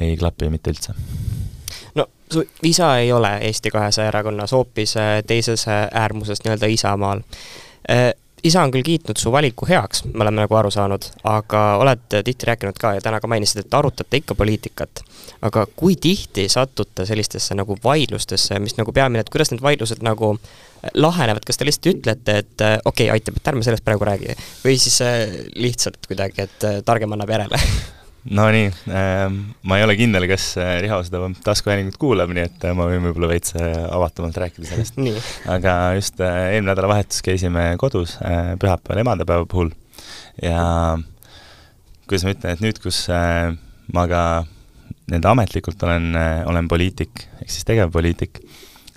[0.00, 0.96] ei klapi mitte üldse
[2.62, 7.20] isa ei ole Eesti kahesaja erakonnas, hoopis äh, teises äh, äärmuses nii-öelda Isamaal.
[7.90, 8.12] Äh,
[8.44, 12.46] isa on küll kiitnud su valiku heaks, me oleme nagu aru saanud, aga oled tihti
[12.50, 15.00] rääkinud ka ja täna ka mainisid, et arutate ikka poliitikat.
[15.42, 20.36] aga kui tihti satute sellistesse nagu vaidlustesse, mis nagu peamine, et kuidas need vaidlused nagu
[20.94, 24.76] lahenevad, kas te lihtsalt ütlete, et okei okay,, aitab, et ärme sellest praegu räägi, või
[24.80, 25.00] siis
[25.56, 27.60] lihtsalt kuidagi, et targem annab järele
[28.24, 29.26] Nonii äh,,
[29.68, 33.04] ma ei ole kindel, kas äh, Riho seda taskuhäälingut kuulab, nii et äh, ma võin
[33.04, 34.96] võib-olla veits äh, avatumalt rääkida sellest.
[35.54, 38.16] Aga just eelmine nädalavahetus käisime kodus
[38.62, 39.74] pühapäeval emadepäeva puhul.
[40.40, 40.96] Ja
[42.08, 43.04] kuidas ma ütlen, et nüüd, kus
[43.92, 44.22] ma ka
[45.04, 46.16] nii-öelda ametlikult olen,
[46.48, 48.40] olen poliitik, ehk siis tegevpoliitik,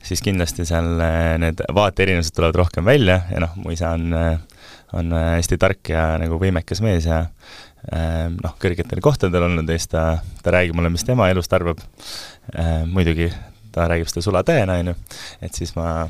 [0.07, 0.87] siis kindlasti seal
[1.43, 4.15] need vaateerinevused tulevad rohkem välja ja noh, mu isa on,
[4.95, 7.25] on hästi tark ja nagu võimekas mees ja
[7.87, 10.03] noh, kõrgetel kohtadel olnud ja siis ta,
[10.43, 11.79] ta räägib mulle, mis tema elust arvab.
[12.53, 13.29] Ehm, muidugi
[13.71, 14.95] ta räägib seda sulatõena, on ju,
[15.45, 16.07] et siis ma,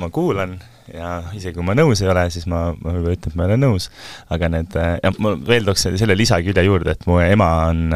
[0.00, 0.58] ma kuulan
[0.92, 3.52] ja isegi kui ma nõus ei ole, siis ma, ma võib-olla ütlen, et ma ei
[3.52, 3.88] ole nõus,
[4.34, 7.86] aga need, ja ma veel tooks selle lisakülje juurde, et mu ema on,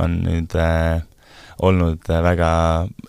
[0.00, 1.02] on nüüd äh,
[1.66, 2.50] olnud väga,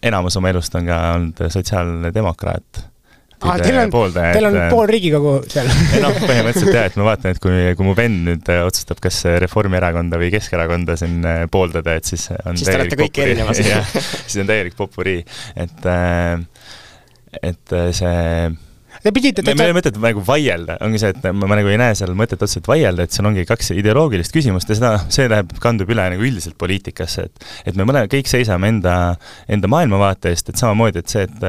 [0.03, 2.85] enamus oma elust on ka olnud sotsiaaldemokraat
[3.41, 5.69] ah, teil on, teil on pool Riigikogu seal.
[6.03, 9.21] noh, põhimõtteliselt jah, et ma vaatan, et kui, kui mu vend nüüd äh, otsustab, kas
[9.43, 13.61] Reformierakonda või Keskerakonda siin äh, pooldada, et siis on siis te olete kõik erinevas
[14.25, 15.21] siis on täielik popurii,
[15.59, 16.43] et, äh,
[17.41, 18.19] et see
[19.01, 19.55] Te pidite täitsa...
[19.55, 22.11] meil ei ole mõtet nagu vaielda, ongi see, et ma, ma nagu ei näe seal
[22.17, 26.05] mõtet otseselt vaielda, et seal ongi kaks ideoloogilist küsimust ja seda, see läheb, kandub üle
[26.13, 28.95] nagu üldiselt poliitikasse, et et me mõle, kõik seisame enda,
[29.49, 31.47] enda maailmavaate eest, et samamoodi, et see, et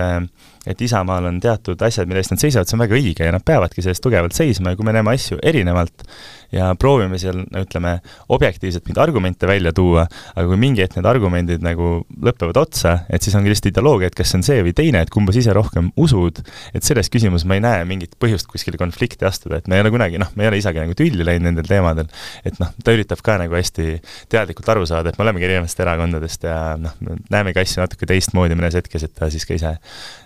[0.67, 3.45] et Isamaal on teatud asjad, mille eest nad seisavad, see on väga õige ja nad
[3.47, 6.07] peavadki selle eest tugevalt seisma ja kui me näeme asju erinevalt,
[6.53, 7.95] ja proovime seal, no ütleme,
[8.33, 13.25] objektiivselt mingeid argumente välja tuua, aga kui mingi hetk need argumendid nagu lõpevad otsa, et
[13.25, 15.55] siis ongi lihtsalt ideoloogia, et kas see on see või teine, et kumba sa ise
[15.57, 16.43] rohkem usud,
[16.77, 19.95] et selles küsimuses ma ei näe mingit põhjust kuskile konflikti astuda, et me ei ole
[19.95, 22.13] kunagi, noh, me ei ole isegi nagu tülli läinud nendel teemadel,
[22.45, 23.97] et noh, ta üritab ka nagu hästi
[24.33, 27.01] teadlikult aru saada, et me olemegi erinevatest erakondadest ja noh,
[27.33, 29.79] näemegi asju natuke teistmoodi mõnes hetkes, et ta siis ka ise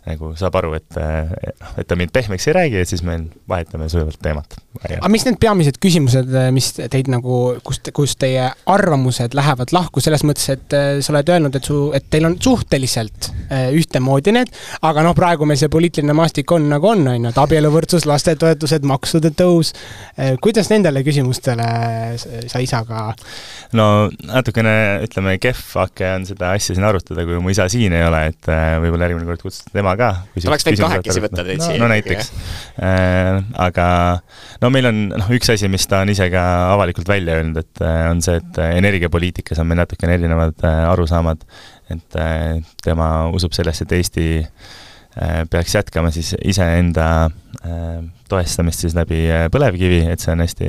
[0.07, 3.89] nagu saab aru, et noh, et ta mind pehmeks ei räägi, et siis me vahetame
[3.93, 4.57] sujuvalt teemat.
[4.87, 10.25] aga mis need peamised küsimused, mis teid nagu, kust, kus teie arvamused lähevad lahku, selles
[10.27, 14.53] mõttes, et äh, sa oled öelnud, et su, et teil on suhteliselt äh, ühtemoodi need,
[14.87, 18.87] aga noh, praegu meil see poliitiline maastik on nagu on, on ju, et abieluvõrdsus, lastetoetused,
[18.87, 19.73] maksude tõus,
[20.43, 21.67] kuidas nendele küsimustele
[22.51, 23.09] sa isaga
[23.77, 28.07] no natukene, ütleme, kehv ake on seda asja siin arutada, kui mu isa siin ei
[28.07, 28.51] ole, et
[28.83, 30.11] võib-olla järgmine kord kutsuda tema ka.
[30.51, 31.81] Oleks võinud kahekesi võtta teid no, siia.
[31.83, 32.31] no näiteks
[32.83, 33.87] äh,, aga
[34.63, 36.43] no meil on noh, üks asi, mis ta on ise ka
[36.75, 41.47] avalikult välja öelnud, et äh, on see, et äh, energiapoliitikas on meil natukene erinevad arusaamad.
[41.91, 42.17] et
[42.83, 44.27] tema usub sellesse, et Eesti
[45.51, 47.31] peaks jätkama siis iseenda
[48.29, 50.69] toestamist siis läbi põlevkivi, et see on hästi,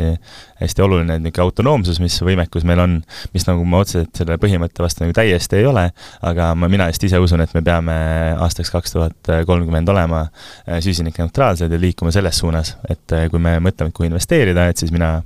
[0.61, 2.95] hästi oluline niisugune autonoomsus, mis võimekus meil on,
[3.33, 5.87] mis nagu ma otseselt selle põhimõtte vastu nagu täiesti ei ole,
[6.29, 7.97] aga ma, mina just ise usun, et me peame
[8.37, 10.25] aastaks kaks tuhat kolmkümmend olema
[10.65, 15.17] süsinikneutraalsed ja liikuma selles suunas, et kui me mõtleme, et kuhu investeerida, et siis mina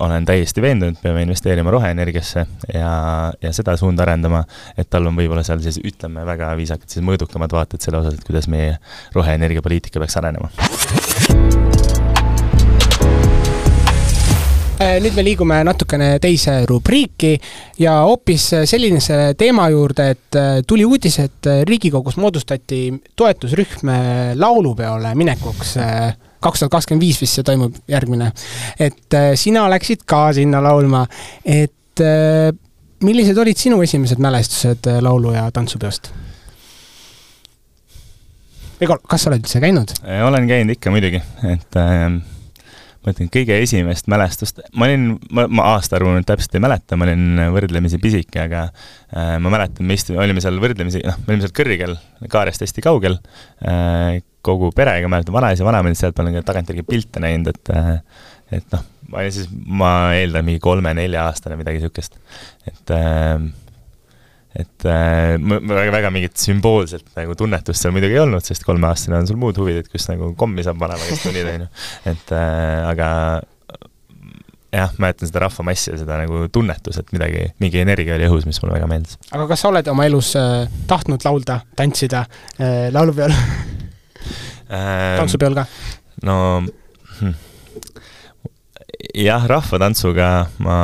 [0.00, 2.92] olen täiesti veendunud, peame investeerima roheenergiasse ja,
[3.42, 4.42] ja seda suunda arendama,
[4.78, 8.26] et tal on võib-olla seal siis, ütleme väga viisakalt, siis mõõdukamad vaated selle osas, et
[8.26, 8.76] kuidas meie
[9.16, 10.50] roheenergiapoliitika peaks arenema.
[14.80, 17.34] Äh, nüüd me liigume natukene teise rubriiki
[17.82, 22.86] ja hoopis sellise teema juurde, et äh, tuli uudis, et Riigikogus moodustati
[23.20, 23.92] toetusrühm
[24.40, 25.76] laulupeole minekuks
[26.40, 28.32] kaks tuhat kakskümmend viis vist see toimub, järgmine.
[28.78, 31.04] et äh, sina läksid ka sinna laulma,
[31.44, 32.50] et äh,
[33.04, 36.12] millised olid sinu esimesed mälestused äh, laulu- ja tantsupeost?
[38.80, 39.92] Igor, kas sa oled üldse käinud?
[40.26, 41.20] olen käinud ikka muidugi,
[41.52, 42.06] et äh,
[43.00, 47.08] ma ütlen, kõige esimest mälestust, ma olin, ma, ma aastaarvu nüüd täpselt ei mäleta, ma
[47.08, 51.46] olin võrdlemisi pisike, aga äh, ma mäletan, me istu-, olime seal võrdlemisi, noh, me olime
[51.46, 51.96] seal kõrgel,
[52.32, 53.16] kaarest hästi kaugel
[53.64, 57.96] äh,, kogu perega, mäletan, vanaisa, olid sealt, ma olen ka tagantjärgi pilte näinud, et äh,
[58.50, 62.18] et noh, ma olin siis, ma eeldan, mingi kolme-nelja-aastane, midagi niisugust.
[62.66, 63.36] et äh,
[64.58, 69.28] et äh, väga, väga mingit sümboolset nagu tunnetust seal muidugi ei olnud, sest kolmeaastane on
[69.28, 71.70] sul muud huvid, et kus nagu kommi saab vanema käest tunnida, on ju.
[72.10, 73.10] et äh, aga
[74.74, 78.58] jah, mäletan seda rahvamassi ja seda nagu tunnetust, et midagi, mingi energia oli õhus, mis
[78.62, 79.18] mulle väga meeldis.
[79.30, 82.24] aga kas sa oled oma elus äh, tahtnud laulda, tantsida
[82.58, 85.66] äh, laulupeol äh,, tantsupeol ka?
[86.26, 86.36] no
[87.20, 87.36] hm.
[89.14, 90.32] jah, rahvatantsuga
[90.66, 90.80] ma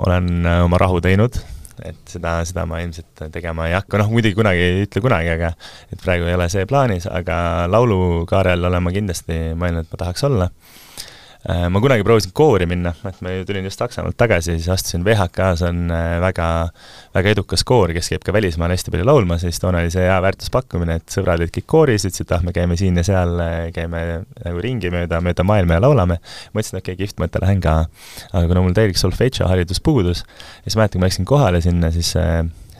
[0.00, 1.40] olen äh, oma rahu teinud
[1.84, 5.52] et seda, seda ma ilmselt tegema ei hakka, noh muidugi kunagi ei ütle kunagi, aga
[5.92, 7.38] et praegu ei ole see plaanis, aga
[7.70, 10.50] laulukaarel olen ma kindlasti mõelnud, et ma tahaks olla
[11.46, 15.62] ma kunagi proovisin koori minna, et ma ju tulin just Saksamaalt tagasi, siis astusin VHK-s
[15.68, 16.48] on äh, väga,
[17.14, 20.02] väga edukas koor, kes käib ka välismaal hästi palju laulmas ja siis toona oli see
[20.08, 23.36] hea väärtuspakkumine, et sõbrad olid kõik kooris, ütlesid, et ah, me käime siin ja seal,
[23.42, 24.02] äh, käime
[24.42, 26.18] nagu ringi mööda, mööda maailma ja laulame.
[26.56, 27.78] mõtlesin, et okei okay,, kihvt mõte, lähen ka.
[28.32, 30.24] aga kuna mul täielik solfedžo haridus puudus,
[30.64, 32.16] siis mäletan, kui ma läksin kohale sinna, siis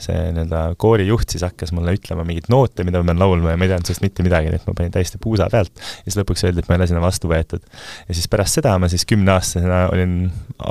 [0.03, 3.67] see nii-öelda koorijuht siis hakkas mulle ütlema mingeid noote, mida ma pean laulma ja ma
[3.67, 5.73] ei teadnud sellest mitte midagi, nii et ma panin täiesti puusa pealt.
[5.77, 7.65] ja siis lõpuks öeldi, et ma ei ole sinna vastu võetud.
[8.09, 10.17] ja siis pärast seda ma siis kümneaastasena olin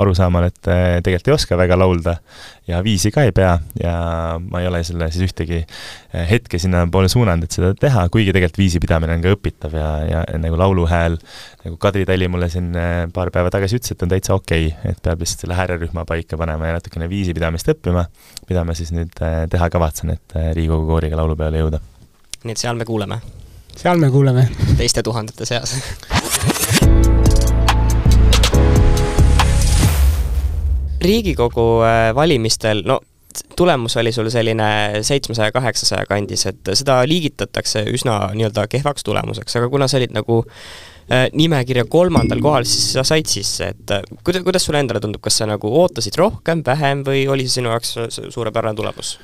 [0.02, 2.16] arusaamal, et eh, tegelikult ei oska väga laulda
[2.66, 3.94] ja viisi ka ei pea ja
[4.42, 8.58] ma ei ole selle siis ühtegi eh, hetke sinnapoole suunanud, et seda teha, kuigi tegelikult
[8.60, 11.18] viisi pidamine on ka õpitav ja, ja nagu lauluhääl,
[11.64, 14.94] nagu Kadri Tali mulle siin eh, paar päeva tagasi ütles, et on täitsa okei okay,,
[14.94, 18.06] et peab lihtsalt selle häärerühma paika panema ja natukene viisi pidamist õppima,
[18.50, 21.80] mida ma siis nüüd et teha kavatsen, et äh, Riigikogu kooriga laulupeole jõuda.
[22.44, 23.20] nii et seal me kuuleme?
[23.76, 24.48] seal me kuuleme.
[24.76, 25.76] teiste tuhandete seas
[31.06, 33.00] riigikogu äh, valimistel, no
[33.56, 39.68] tulemus oli sul selline seitsmesaja, kaheksasaja kandis, et seda liigitatakse üsna nii-öelda kehvaks tulemuseks, aga
[39.70, 44.42] kuna sa olid nagu äh, nimekirja kolmandal kohal, siis sa said sisse, et äh, kuidas,
[44.46, 47.96] kuidas sulle endale tundub, kas sa nagu ootasid rohkem, vähem või oli see sinu jaoks
[48.34, 49.16] suurepärane tulemus?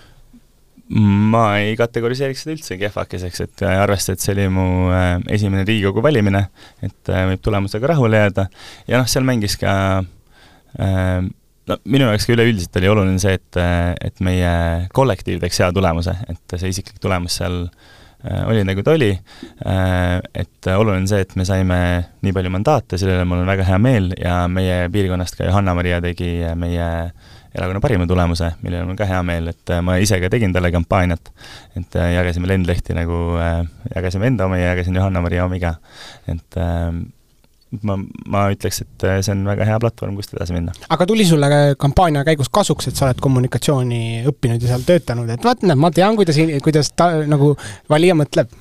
[0.93, 5.65] ma ei kategoriseeriks seda üldse kehvakeseks, et äh, arvestades, et see oli mu äh, esimene
[5.69, 6.43] Riigikogu valimine,
[6.85, 8.49] et äh, võib tulemusega rahule jääda
[8.91, 9.73] ja noh, seal mängis ka
[10.73, 13.59] no minu jaoks ka üleüldiselt oli oluline see, et,
[14.01, 14.53] et meie
[14.97, 17.67] kollektiiv teeks hea tulemuse, et see isiklik tulemus seal
[18.23, 19.11] oli nagu ta oli,
[19.65, 21.79] et oluline on see, et me saime
[22.23, 25.99] nii palju mandaate, selle üle mul on väga hea meel ja meie piirkonnast ka Johanna-Maria
[26.05, 26.89] tegi meie
[27.53, 30.31] erakonna parima tulemuse, mille üle mul on ka hea meel, et äh, ma ise ka
[30.33, 31.33] tegin talle kampaaniat.
[31.77, 35.75] et äh, jagasime lendlehti nagu, äh, jagasime enda omi ja jagasin Johanna-Maria omi ka.
[36.33, 36.61] et
[37.87, 37.97] ma,
[38.33, 40.75] ma ütleks, et see on väga hea platvorm, kust edasi minna.
[40.93, 41.49] aga tuli sulle
[41.81, 45.93] kampaania käigus kasuks, et sa oled kommunikatsiooni õppinud ja seal töötanud, et vaat näed, ma
[45.95, 47.55] tean, kuidas, kuidas ta nagu
[47.93, 48.53] valija mõtleb?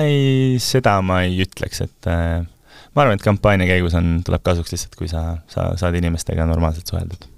[0.00, 2.38] ei, seda ma ei ütleks, et äh,
[2.94, 6.88] ma arvan, et kampaania käigus on, tuleb kasuks lihtsalt, kui sa, sa saad inimestega normaalselt
[6.88, 7.28] suheldud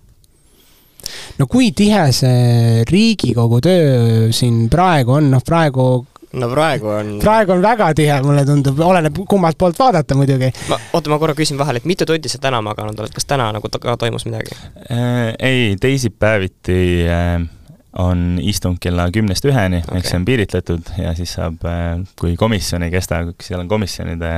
[1.41, 5.87] no kui tihe see Riigikogu töö siin praegu on, noh praegu
[6.33, 10.53] no praegu on praegu on väga tihe, mulle tundub, oleneb kummalt poolt vaadata muidugi.
[10.71, 13.51] ma, oota, ma korra küsin vahele, et mitu tundi sa täna maganud oled, kas täna
[13.57, 15.35] nagu ka toimus midagi äh,?
[15.39, 17.41] ei, teisipäeviti äh,
[17.99, 22.37] on istung kella kümnest üheni okay., ehk see on piiritletud ja siis saab, äh, kui
[22.39, 24.31] komisjon ei kesta, seal on komisjonide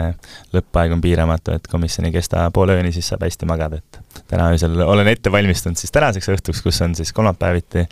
[0.54, 4.48] lõppaeg on piiramatu, et komisjon ei kesta poole ööni, siis saab hästi magada, et täna
[4.54, 7.84] öösel olen ette valmistunud siis tänaseks õhtuks, kus on siis kolmapäeviti,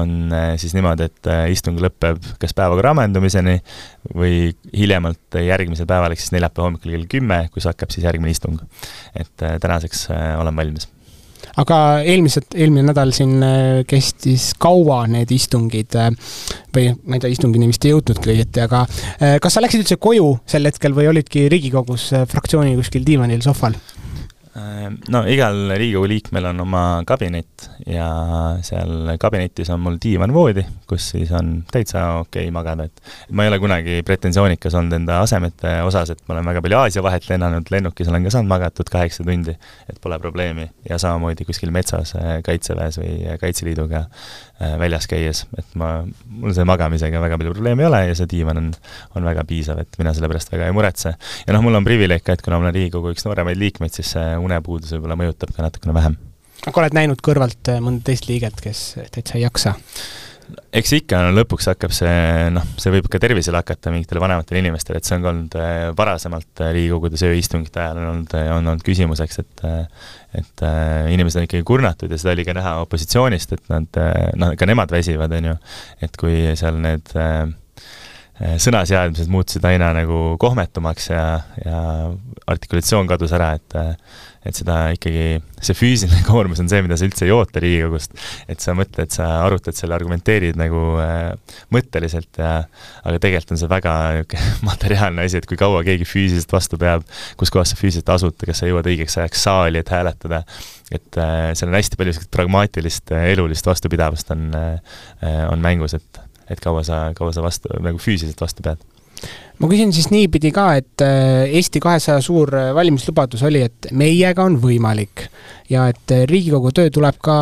[0.00, 3.60] on äh, siis niimoodi, et äh, istung lõpeb kas päevakorra ammendumiseni
[4.10, 8.58] või hiljemalt järgmisel päeval, ehk siis neljapäeva hommikul kell kümme, kus hakkab siis järgmine istung.
[9.14, 10.90] et tänaseks olen valmis
[11.60, 16.10] aga eelmised, eelmine nädal siin äh, kestis kaua need istungid äh,
[16.74, 20.00] või ma ei tea, istungini vist ei jõudnudki õieti, aga äh, kas sa läksid üldse
[20.02, 23.78] koju sel hetkel või olidki Riigikogus fraktsiooni kuskil diivanil, sohval?
[24.56, 28.06] Äh, no igal Riigikogu liikmel on oma kabinet ja
[28.64, 33.50] seal kabinetis on mul diivan-voodi, kus siis on täitsa okei okay magada, et ma ei
[33.50, 37.68] ole kunagi pretensioonikas olnud enda asemete osas, et ma olen väga palju Aasia vahet lennanud,
[37.74, 39.52] lennukis olen ka saanud magatud kaheksa tundi,
[39.90, 40.70] et pole probleemi.
[40.88, 45.98] ja samamoodi kuskil metsas äh, Kaitseväes või Kaitseliiduga äh, väljas käies, et ma,
[46.30, 48.72] mul see magamisega väga palju probleeme ei ole ja see diivan on,
[49.18, 51.12] on väga piisav, et mina selle pärast väga ei muretse.
[51.44, 54.16] ja noh, mul on privileeg ka, et kuna ma olen Riigikogu üks nooremaid liikmeid, siis
[54.16, 56.20] see unepuudus võib-olla mõjutab ka natukene vähem.
[56.66, 59.76] aga oled näinud kõrvalt äh, mõnda teist liiget, kes täitsa ei jaksa?
[60.78, 62.14] eks ikka no lõpuks hakkab see,
[62.54, 66.62] noh, see võib ka tervisele hakata mingitele vanematele inimestele, et see on olnud äh, varasemalt
[66.62, 69.66] äh, Riigikogude ööistungite ajal on olnud, on olnud küsimuseks, et
[70.36, 70.62] et
[71.08, 74.00] inimesed on ikkagi kurnatud ja seda oli ka näha opositsioonist, et nad,
[74.36, 75.54] noh, ka nemad väsivad, on ju,
[76.04, 77.46] et kui seal need äh,
[78.36, 81.24] sõnaseadmised muutusid aina nagu kohmetumaks ja,
[81.64, 81.78] ja
[82.46, 83.76] artikulatsioon kadus ära, et
[84.46, 88.14] et seda ikkagi, see füüsiline koormus on see, mida sa üldse ei oota Riigikogust.
[88.50, 92.52] et sa mõtled, sa arutad selle, argumenteerid nagu äh, mõtteliselt ja
[93.02, 97.06] aga tegelikult on see väga niisugune materiaalne asi, et kui kaua keegi füüsiliselt vastu peab,
[97.40, 100.44] kus kohas sa füüsiliselt asud, kas sa jõuad õigeks ajaks saali, et hääletada,
[100.94, 105.02] et äh, seal on hästi palju sellist pragmaatilist äh, elulist vastupidavust on äh,,
[105.50, 108.84] on mängus, et et kaua sa, kaua sa vastu, nagu füüsiliselt vastu pead.
[109.56, 114.44] Ma küsin siis niipidi ka, et äh, Eesti kahesaja suur äh, valimislubadus oli, et meiega
[114.44, 115.24] on võimalik.
[115.72, 117.38] Ja et äh, Riigikogu töö tuleb ka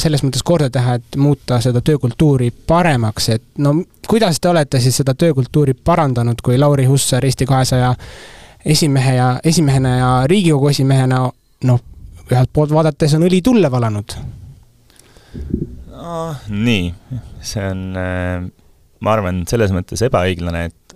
[0.00, 3.74] selles mõttes korda teha, et muuta seda töökultuuri paremaks, et no
[4.08, 7.92] kuidas te olete siis seda töökultuuri parandanud, kui Lauri Hussar Eesti kahesaja
[8.64, 11.26] esimehe ja, esimehena ja Riigikogu esimehena
[11.68, 11.84] noh,
[12.32, 14.16] ühelt poolt vaadates on õli tulle valanud
[15.98, 16.18] no,?
[16.48, 16.92] nii,
[17.44, 17.82] see on,
[19.04, 20.87] ma arvan, selles mõttes ebaõiglane, et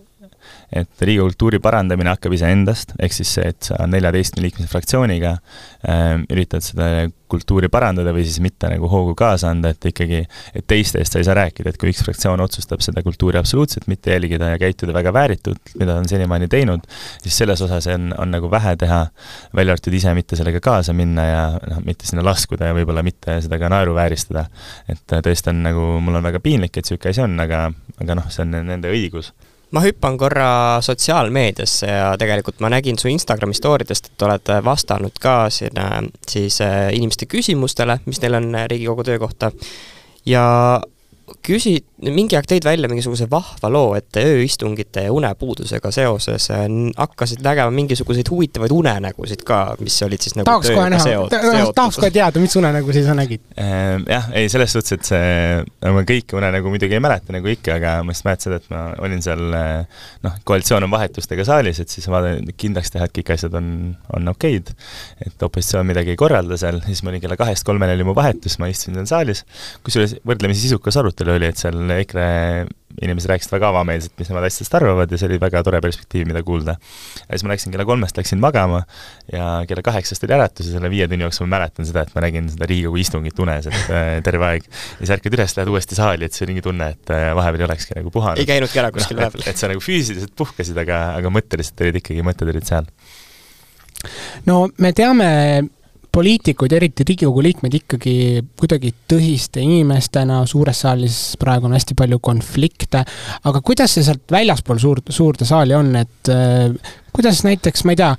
[0.72, 6.22] et Riigikogu kultuuri parandamine hakkab iseendast, ehk siis see, et sa neljateistkümne liikmelise fraktsiooniga äh,
[6.32, 6.88] üritad seda
[7.32, 10.22] kultuuri parandada või siis mitte nagu hoogu kaasa anda, et ikkagi,
[10.56, 13.88] et teiste eest sa ei saa rääkida, et kui üks fraktsioon otsustab seda kultuuri absoluutselt
[13.88, 16.84] mitte jälgida ja käituda väga vääritult, mida ta on senimaani teinud,
[17.24, 19.04] siis selles osas on, on nagu vähe teha,
[19.56, 23.38] välja arvatud ise mitte sellega kaasa minna ja noh, mitte sinna laskuda ja võib-olla mitte
[23.44, 24.46] seda ka naeruvääristada.
[24.92, 27.64] et tõesti on nagu, mul on väga piinlik, et niisugune asi on, aga,
[28.00, 29.32] aga noh, see on nende õigus
[29.72, 35.16] ma hüppan korra sotsiaalmeediasse ja tegelikult ma nägin su Instagrami story dest, et oled vastanud
[35.20, 39.52] ka sinna siis äh, inimeste küsimustele, mis neil on äh, Riigikogu töö kohta.
[40.26, 40.44] ja
[41.46, 46.64] küsi-, mingi aeg tõid välja mingisuguse vahva loo, et ööistungite ja unepuudusega seoses äh,
[46.96, 52.10] hakkasid nägema mingisuguseid huvitavaid unenägusid ka, mis olid siis nagu tahaks kohe näha, tahaks kohe
[52.14, 53.44] teada, mis unenägusid sa nägid?
[53.56, 57.52] Ehm, jah, ei selles suhtes, et see, no ma kõiki unenägu muidugi ei mäleta nagu
[57.52, 59.44] ikka, aga ma just mäletan seda, et ma olin seal
[60.26, 63.68] noh, koalitsioon on vahetustega saalis, et siis vaatan, kindlaks teha, et kõik asjad on,
[64.16, 64.72] on okeid.
[65.22, 68.58] et opositsioon midagi ei korralda seal, siis ma olin kella kahest kolmeni oli mu vahetus,
[68.58, 69.44] ma istusin seal saalis,
[69.86, 72.30] kusjuures võrdlemisi sisukas arutelu oli, et seal EKRE
[73.00, 76.42] inimesed rääkisid väga avameelselt, mis nemad asjadest arvavad ja see oli väga tore perspektiiv, mida
[76.44, 76.74] kuulda.
[77.22, 78.82] ja siis ma läksin kella kolmest, läksin magama
[79.32, 82.24] ja kella kaheksast oli äratus ja selle viie tunni jooksul ma mäletan seda, et ma
[82.26, 84.68] nägin seda Riigikogu istungit unes, et äh, terve aeg.
[84.68, 87.64] ja siis ärkad üles, lähed uuesti saali, et see oli mingi tunne, et äh, vahepeal
[87.64, 88.42] ei olekski nagu puhanud.
[88.42, 89.46] ei käinudki ära kuskil vahepeal.
[89.48, 92.90] et sa nagu füüsiliselt puhkasid, aga, aga mõtteliselt olid ikkagi, mõtted olid seal.
[94.48, 95.30] no me teame
[96.12, 98.14] poliitikuid, eriti Riigikogu liikmeid ikkagi
[98.58, 103.02] kuidagi tõsiste inimestena, suures saalis praegu on hästi palju konflikte,
[103.48, 108.02] aga kuidas see sealt väljaspool suurt, suurde saali on, et äh, kuidas näiteks, ma ei
[108.02, 108.12] tea,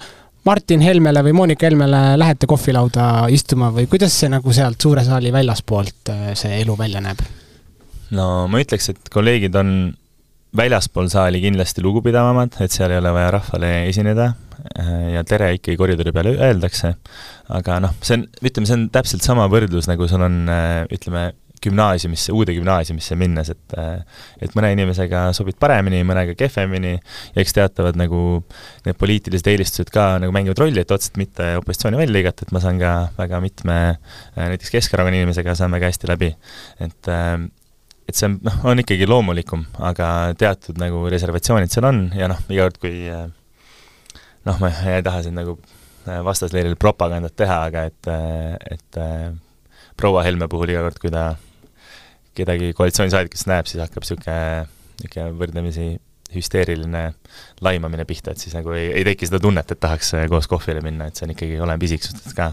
[0.44, 5.32] Martin Helmele või Monika Helmele lähete kohvilauda istuma või kuidas see nagu sealt suure saali
[5.32, 7.22] väljaspoolt äh, see elu välja näeb?
[8.14, 9.94] no ma ütleks, et kolleegid on
[10.58, 14.34] väljaspool saali kindlasti lugupidavamad, et seal ei ole vaja rahvale esineda
[15.14, 16.94] ja tere ikkagi koridori peal öeldakse,
[17.54, 20.44] aga noh, see on, ütleme, see on täpselt sama võrdlus, nagu sul on
[20.94, 21.32] ütleme,
[21.64, 23.76] gümnaasiumisse, uude gümnaasiumisse minnes, et
[24.44, 28.44] et mõne inimesega sobid paremini, mõnega kehvemini ja eks teatavad nagu
[28.88, 32.64] need poliitilised eelistused ka nagu mängivad rolli, et otseselt mitte opositsiooni välja lõigata, et ma
[32.64, 33.78] saan ka väga mitme
[34.40, 36.34] näiteks Keskerakonna inimesega saan väga hästi läbi,
[36.84, 37.14] et
[38.04, 40.08] et see on, noh, on ikkagi loomulikum, aga
[40.40, 43.08] teatud nagu reservatsioonid seal on ja noh, iga kord, kui
[44.48, 45.58] noh, ma ei taha siin nagu
[46.04, 48.10] vastasleeril propagandat teha, aga et,
[48.76, 49.02] et
[50.00, 51.28] proua Helme puhul iga kord, kui ta
[52.36, 54.66] kedagi koalitsioonisaadikust näeb, siis hakkab niisugune,
[55.00, 55.88] niisugune võrdlemisi
[56.34, 57.04] hüsteeriline
[57.62, 61.08] laimamine pihta, et siis nagu ei, ei teki seda tunnet, et tahaks koos kohvile minna,
[61.08, 62.50] et see on ikkagi, oleneb isiksustest ka,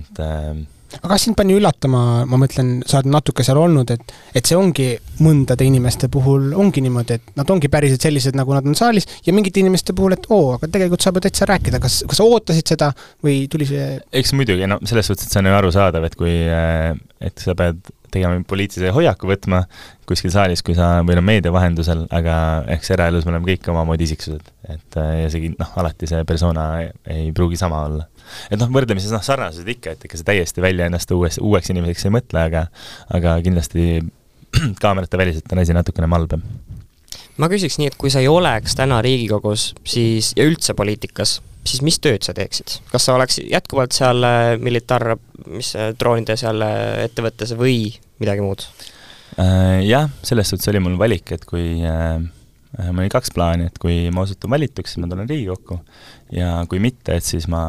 [0.00, 0.62] et äh,
[0.98, 4.58] aga kas sind pani üllatama, ma mõtlen, sa oled natuke seal olnud, et, et see
[4.58, 4.88] ongi
[5.24, 9.34] mõndade inimeste puhul ongi niimoodi, et nad ongi päriselt sellised, nagu nad on saalis, ja
[9.36, 12.74] mingite inimeste puhul, et oo, aga tegelikult saab ju täitsa rääkida, kas, kas sa ootasid
[12.74, 12.90] seda
[13.24, 13.86] või tuli see
[14.20, 17.56] eks muidugi, no selles suhtes, et see on ju arusaadav, et kui, äh, et sa
[17.58, 17.80] pead
[18.14, 19.62] tegema poliitilise hoiaku võtma
[20.08, 22.36] kuskil saalis, kui sa, või noh, meedia vahendusel, aga
[22.76, 24.48] eks eraelus me oleme kõik omamoodi isiksused.
[24.70, 28.08] et äh, ja see, noh, alati see persona ei, pruugi sama olla.
[28.50, 32.08] et noh, võrdlemises noh, sarnasused ikka, et ega sa täiesti välja ennast uues, uueks inimeseks
[32.08, 32.66] ei mõtle, aga
[33.14, 34.00] aga kindlasti
[34.82, 36.42] kaamerate väliselt on asi natukene malbem
[37.40, 41.82] ma küsiks nii, et kui sa ei oleks täna Riigikogus, siis, ja üldse poliitikas, siis
[41.84, 42.78] mis tööd sa teeksid?
[42.90, 45.14] kas sa oleks jätkuvalt seal äh, militaar,
[45.50, 47.92] mis äh, droonide seal äh, ettevõttes või
[48.22, 48.66] midagi muud?
[49.40, 54.24] Jah, selles suhtes oli mul valik, et kui mul oli kaks plaani, et kui ma
[54.26, 55.78] osutun valituks, siis ma tulen Riigikokku
[56.34, 57.62] ja kui mitte, et siis ma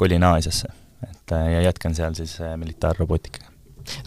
[0.00, 0.70] kolin Aasiasse.
[1.04, 3.50] et ja jätkan seal siis militaarrobootikaga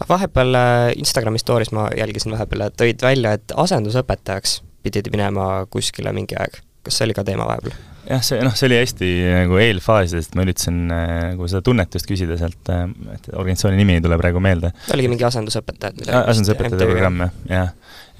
[0.08, 0.58] vahepeal
[0.96, 6.58] Instagrami story's ma jälgisin vahepeal, et tõid välja, et asendusõpetajaks pidid minema kuskile mingi aeg.
[6.82, 7.76] kas see oli ka teema vahepeal?
[8.08, 9.08] Jah, see noh, see oli hästi
[9.44, 12.84] nagu eelfaasidest, ma üritasin äh, nagu seda tunnetust küsida sealt, äh,
[13.14, 14.72] et organisatsiooni nimi ei tule praegu meelde.
[14.94, 16.20] oligi mingi asendusõpetajad midagi?
[16.34, 17.74] asendusõpetajate programm jah, jah.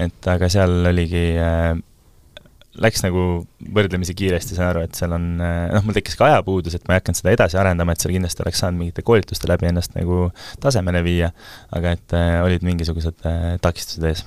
[0.08, 1.70] et aga seal oligi äh,
[2.78, 3.22] läks nagu
[3.74, 7.00] võrdlemisi kiiresti, saan aru, et seal on, noh, mul tekkis ka ajapuudus, et ma ei
[7.00, 10.28] hakanud seda edasi arendama, et seal kindlasti oleks saanud mingite koolituste läbi ennast nagu
[10.62, 11.32] tasemele viia,
[11.74, 14.22] aga et äh, olid mingisugused äh, takistused ees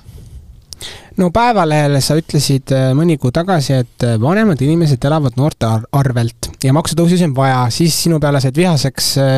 [1.20, 5.84] no Päevalehele sa ütlesid äh, mõni kuu tagasi, et äh, vanemad inimesed elavad noorte ar
[5.98, 9.34] arvelt ja maksutõususi on vaja, siis sinu peale said vihaseks äh,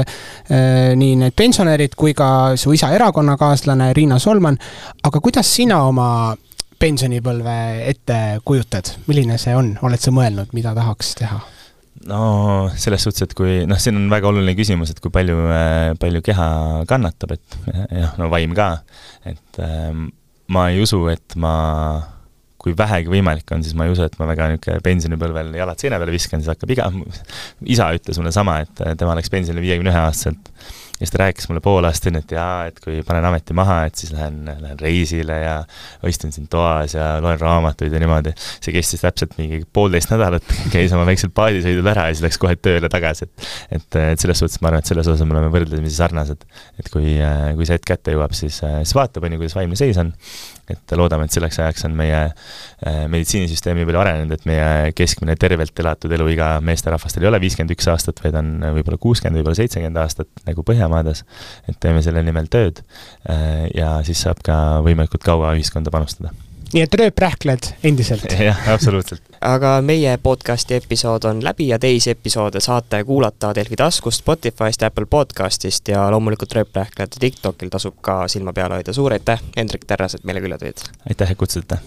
[0.51, 2.29] äh, nii need pensionärid kui ka
[2.61, 4.59] su isa erakonnakaaslane Riina Solman.
[5.03, 6.09] aga kuidas sina oma
[6.79, 11.41] pensionipõlve ette kujutad, milline see on, oled sa mõelnud, mida tahaks teha?
[12.11, 12.25] no
[12.77, 15.39] selles suhtes, et kui noh, siin on väga oluline küsimus, et kui palju,
[16.01, 16.49] palju keha
[16.91, 18.69] kannatab, et jah, no vaim ka,
[19.31, 20.11] et ähm,
[20.53, 21.55] ma ei usu, et ma,
[22.61, 26.01] kui vähegi võimalik on, siis ma ei usu, et ma väga niisugune pensionipõlvel jalad seina
[26.01, 26.91] peale viskan, siis hakkab iga,
[27.77, 30.53] isa ütles mulle sama, et tema läks pensionile viiekümne ühe aastaselt
[30.95, 33.81] ja siis ta rääkis mulle pool aastat enne, et jaa, et kui panen ameti maha,
[33.89, 35.55] et siis lähen, lähen reisile ja
[36.07, 38.35] istun siin toas ja loen raamatuid ja niimoodi.
[38.39, 42.55] see kestis täpselt mingi poolteist nädalat, käis oma väiksel paadisõidul ära ja siis läks kohe
[42.57, 45.99] tööle tagasi, et et, et selles suhtes ma arvan, et selles osas me oleme võrdlemisi
[45.99, 46.47] sarnased.
[46.79, 47.19] et kui,
[47.59, 50.15] kui see hetk kätte jõuab, siis, siis vaatab, on ju, kuidas vaimne seis on
[50.71, 55.37] et loodame, et selleks ajaks on meie äh, meditsiinisüsteem nii palju arenenud, et meie keskmine
[55.41, 60.01] tervelt elatud eluiga meesterahvastel ei ole viiskümmend üks aastat, vaid on võib-olla kuuskümmend, võib-olla seitsekümmend
[60.01, 61.25] aastat, nagu Põhjamaades.
[61.69, 62.83] et teeme selle nimel tööd
[63.29, 66.35] äh, ja siis saab ka võimalikult kaua ühiskonda panustada
[66.75, 68.27] nii et rööprähkled endiselt?
[68.49, 69.23] jah, absoluutselt.
[69.41, 75.07] aga meie podcasti episood on läbi ja teisi episoode saate kuulata Delfi taskust, Spotify'st, Apple
[75.11, 78.93] podcastist ja loomulikult rööprähklejate TikTokil tasub ka silma peal hoida.
[78.93, 80.87] suur aitäh, Hendrik Terras, et meile külla tulid!
[81.09, 81.79] aitäh, et kutsusite!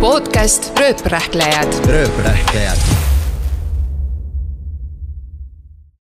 [0.00, 1.82] podcast Rööprähklejad.
[1.86, 3.12] rööprähklejad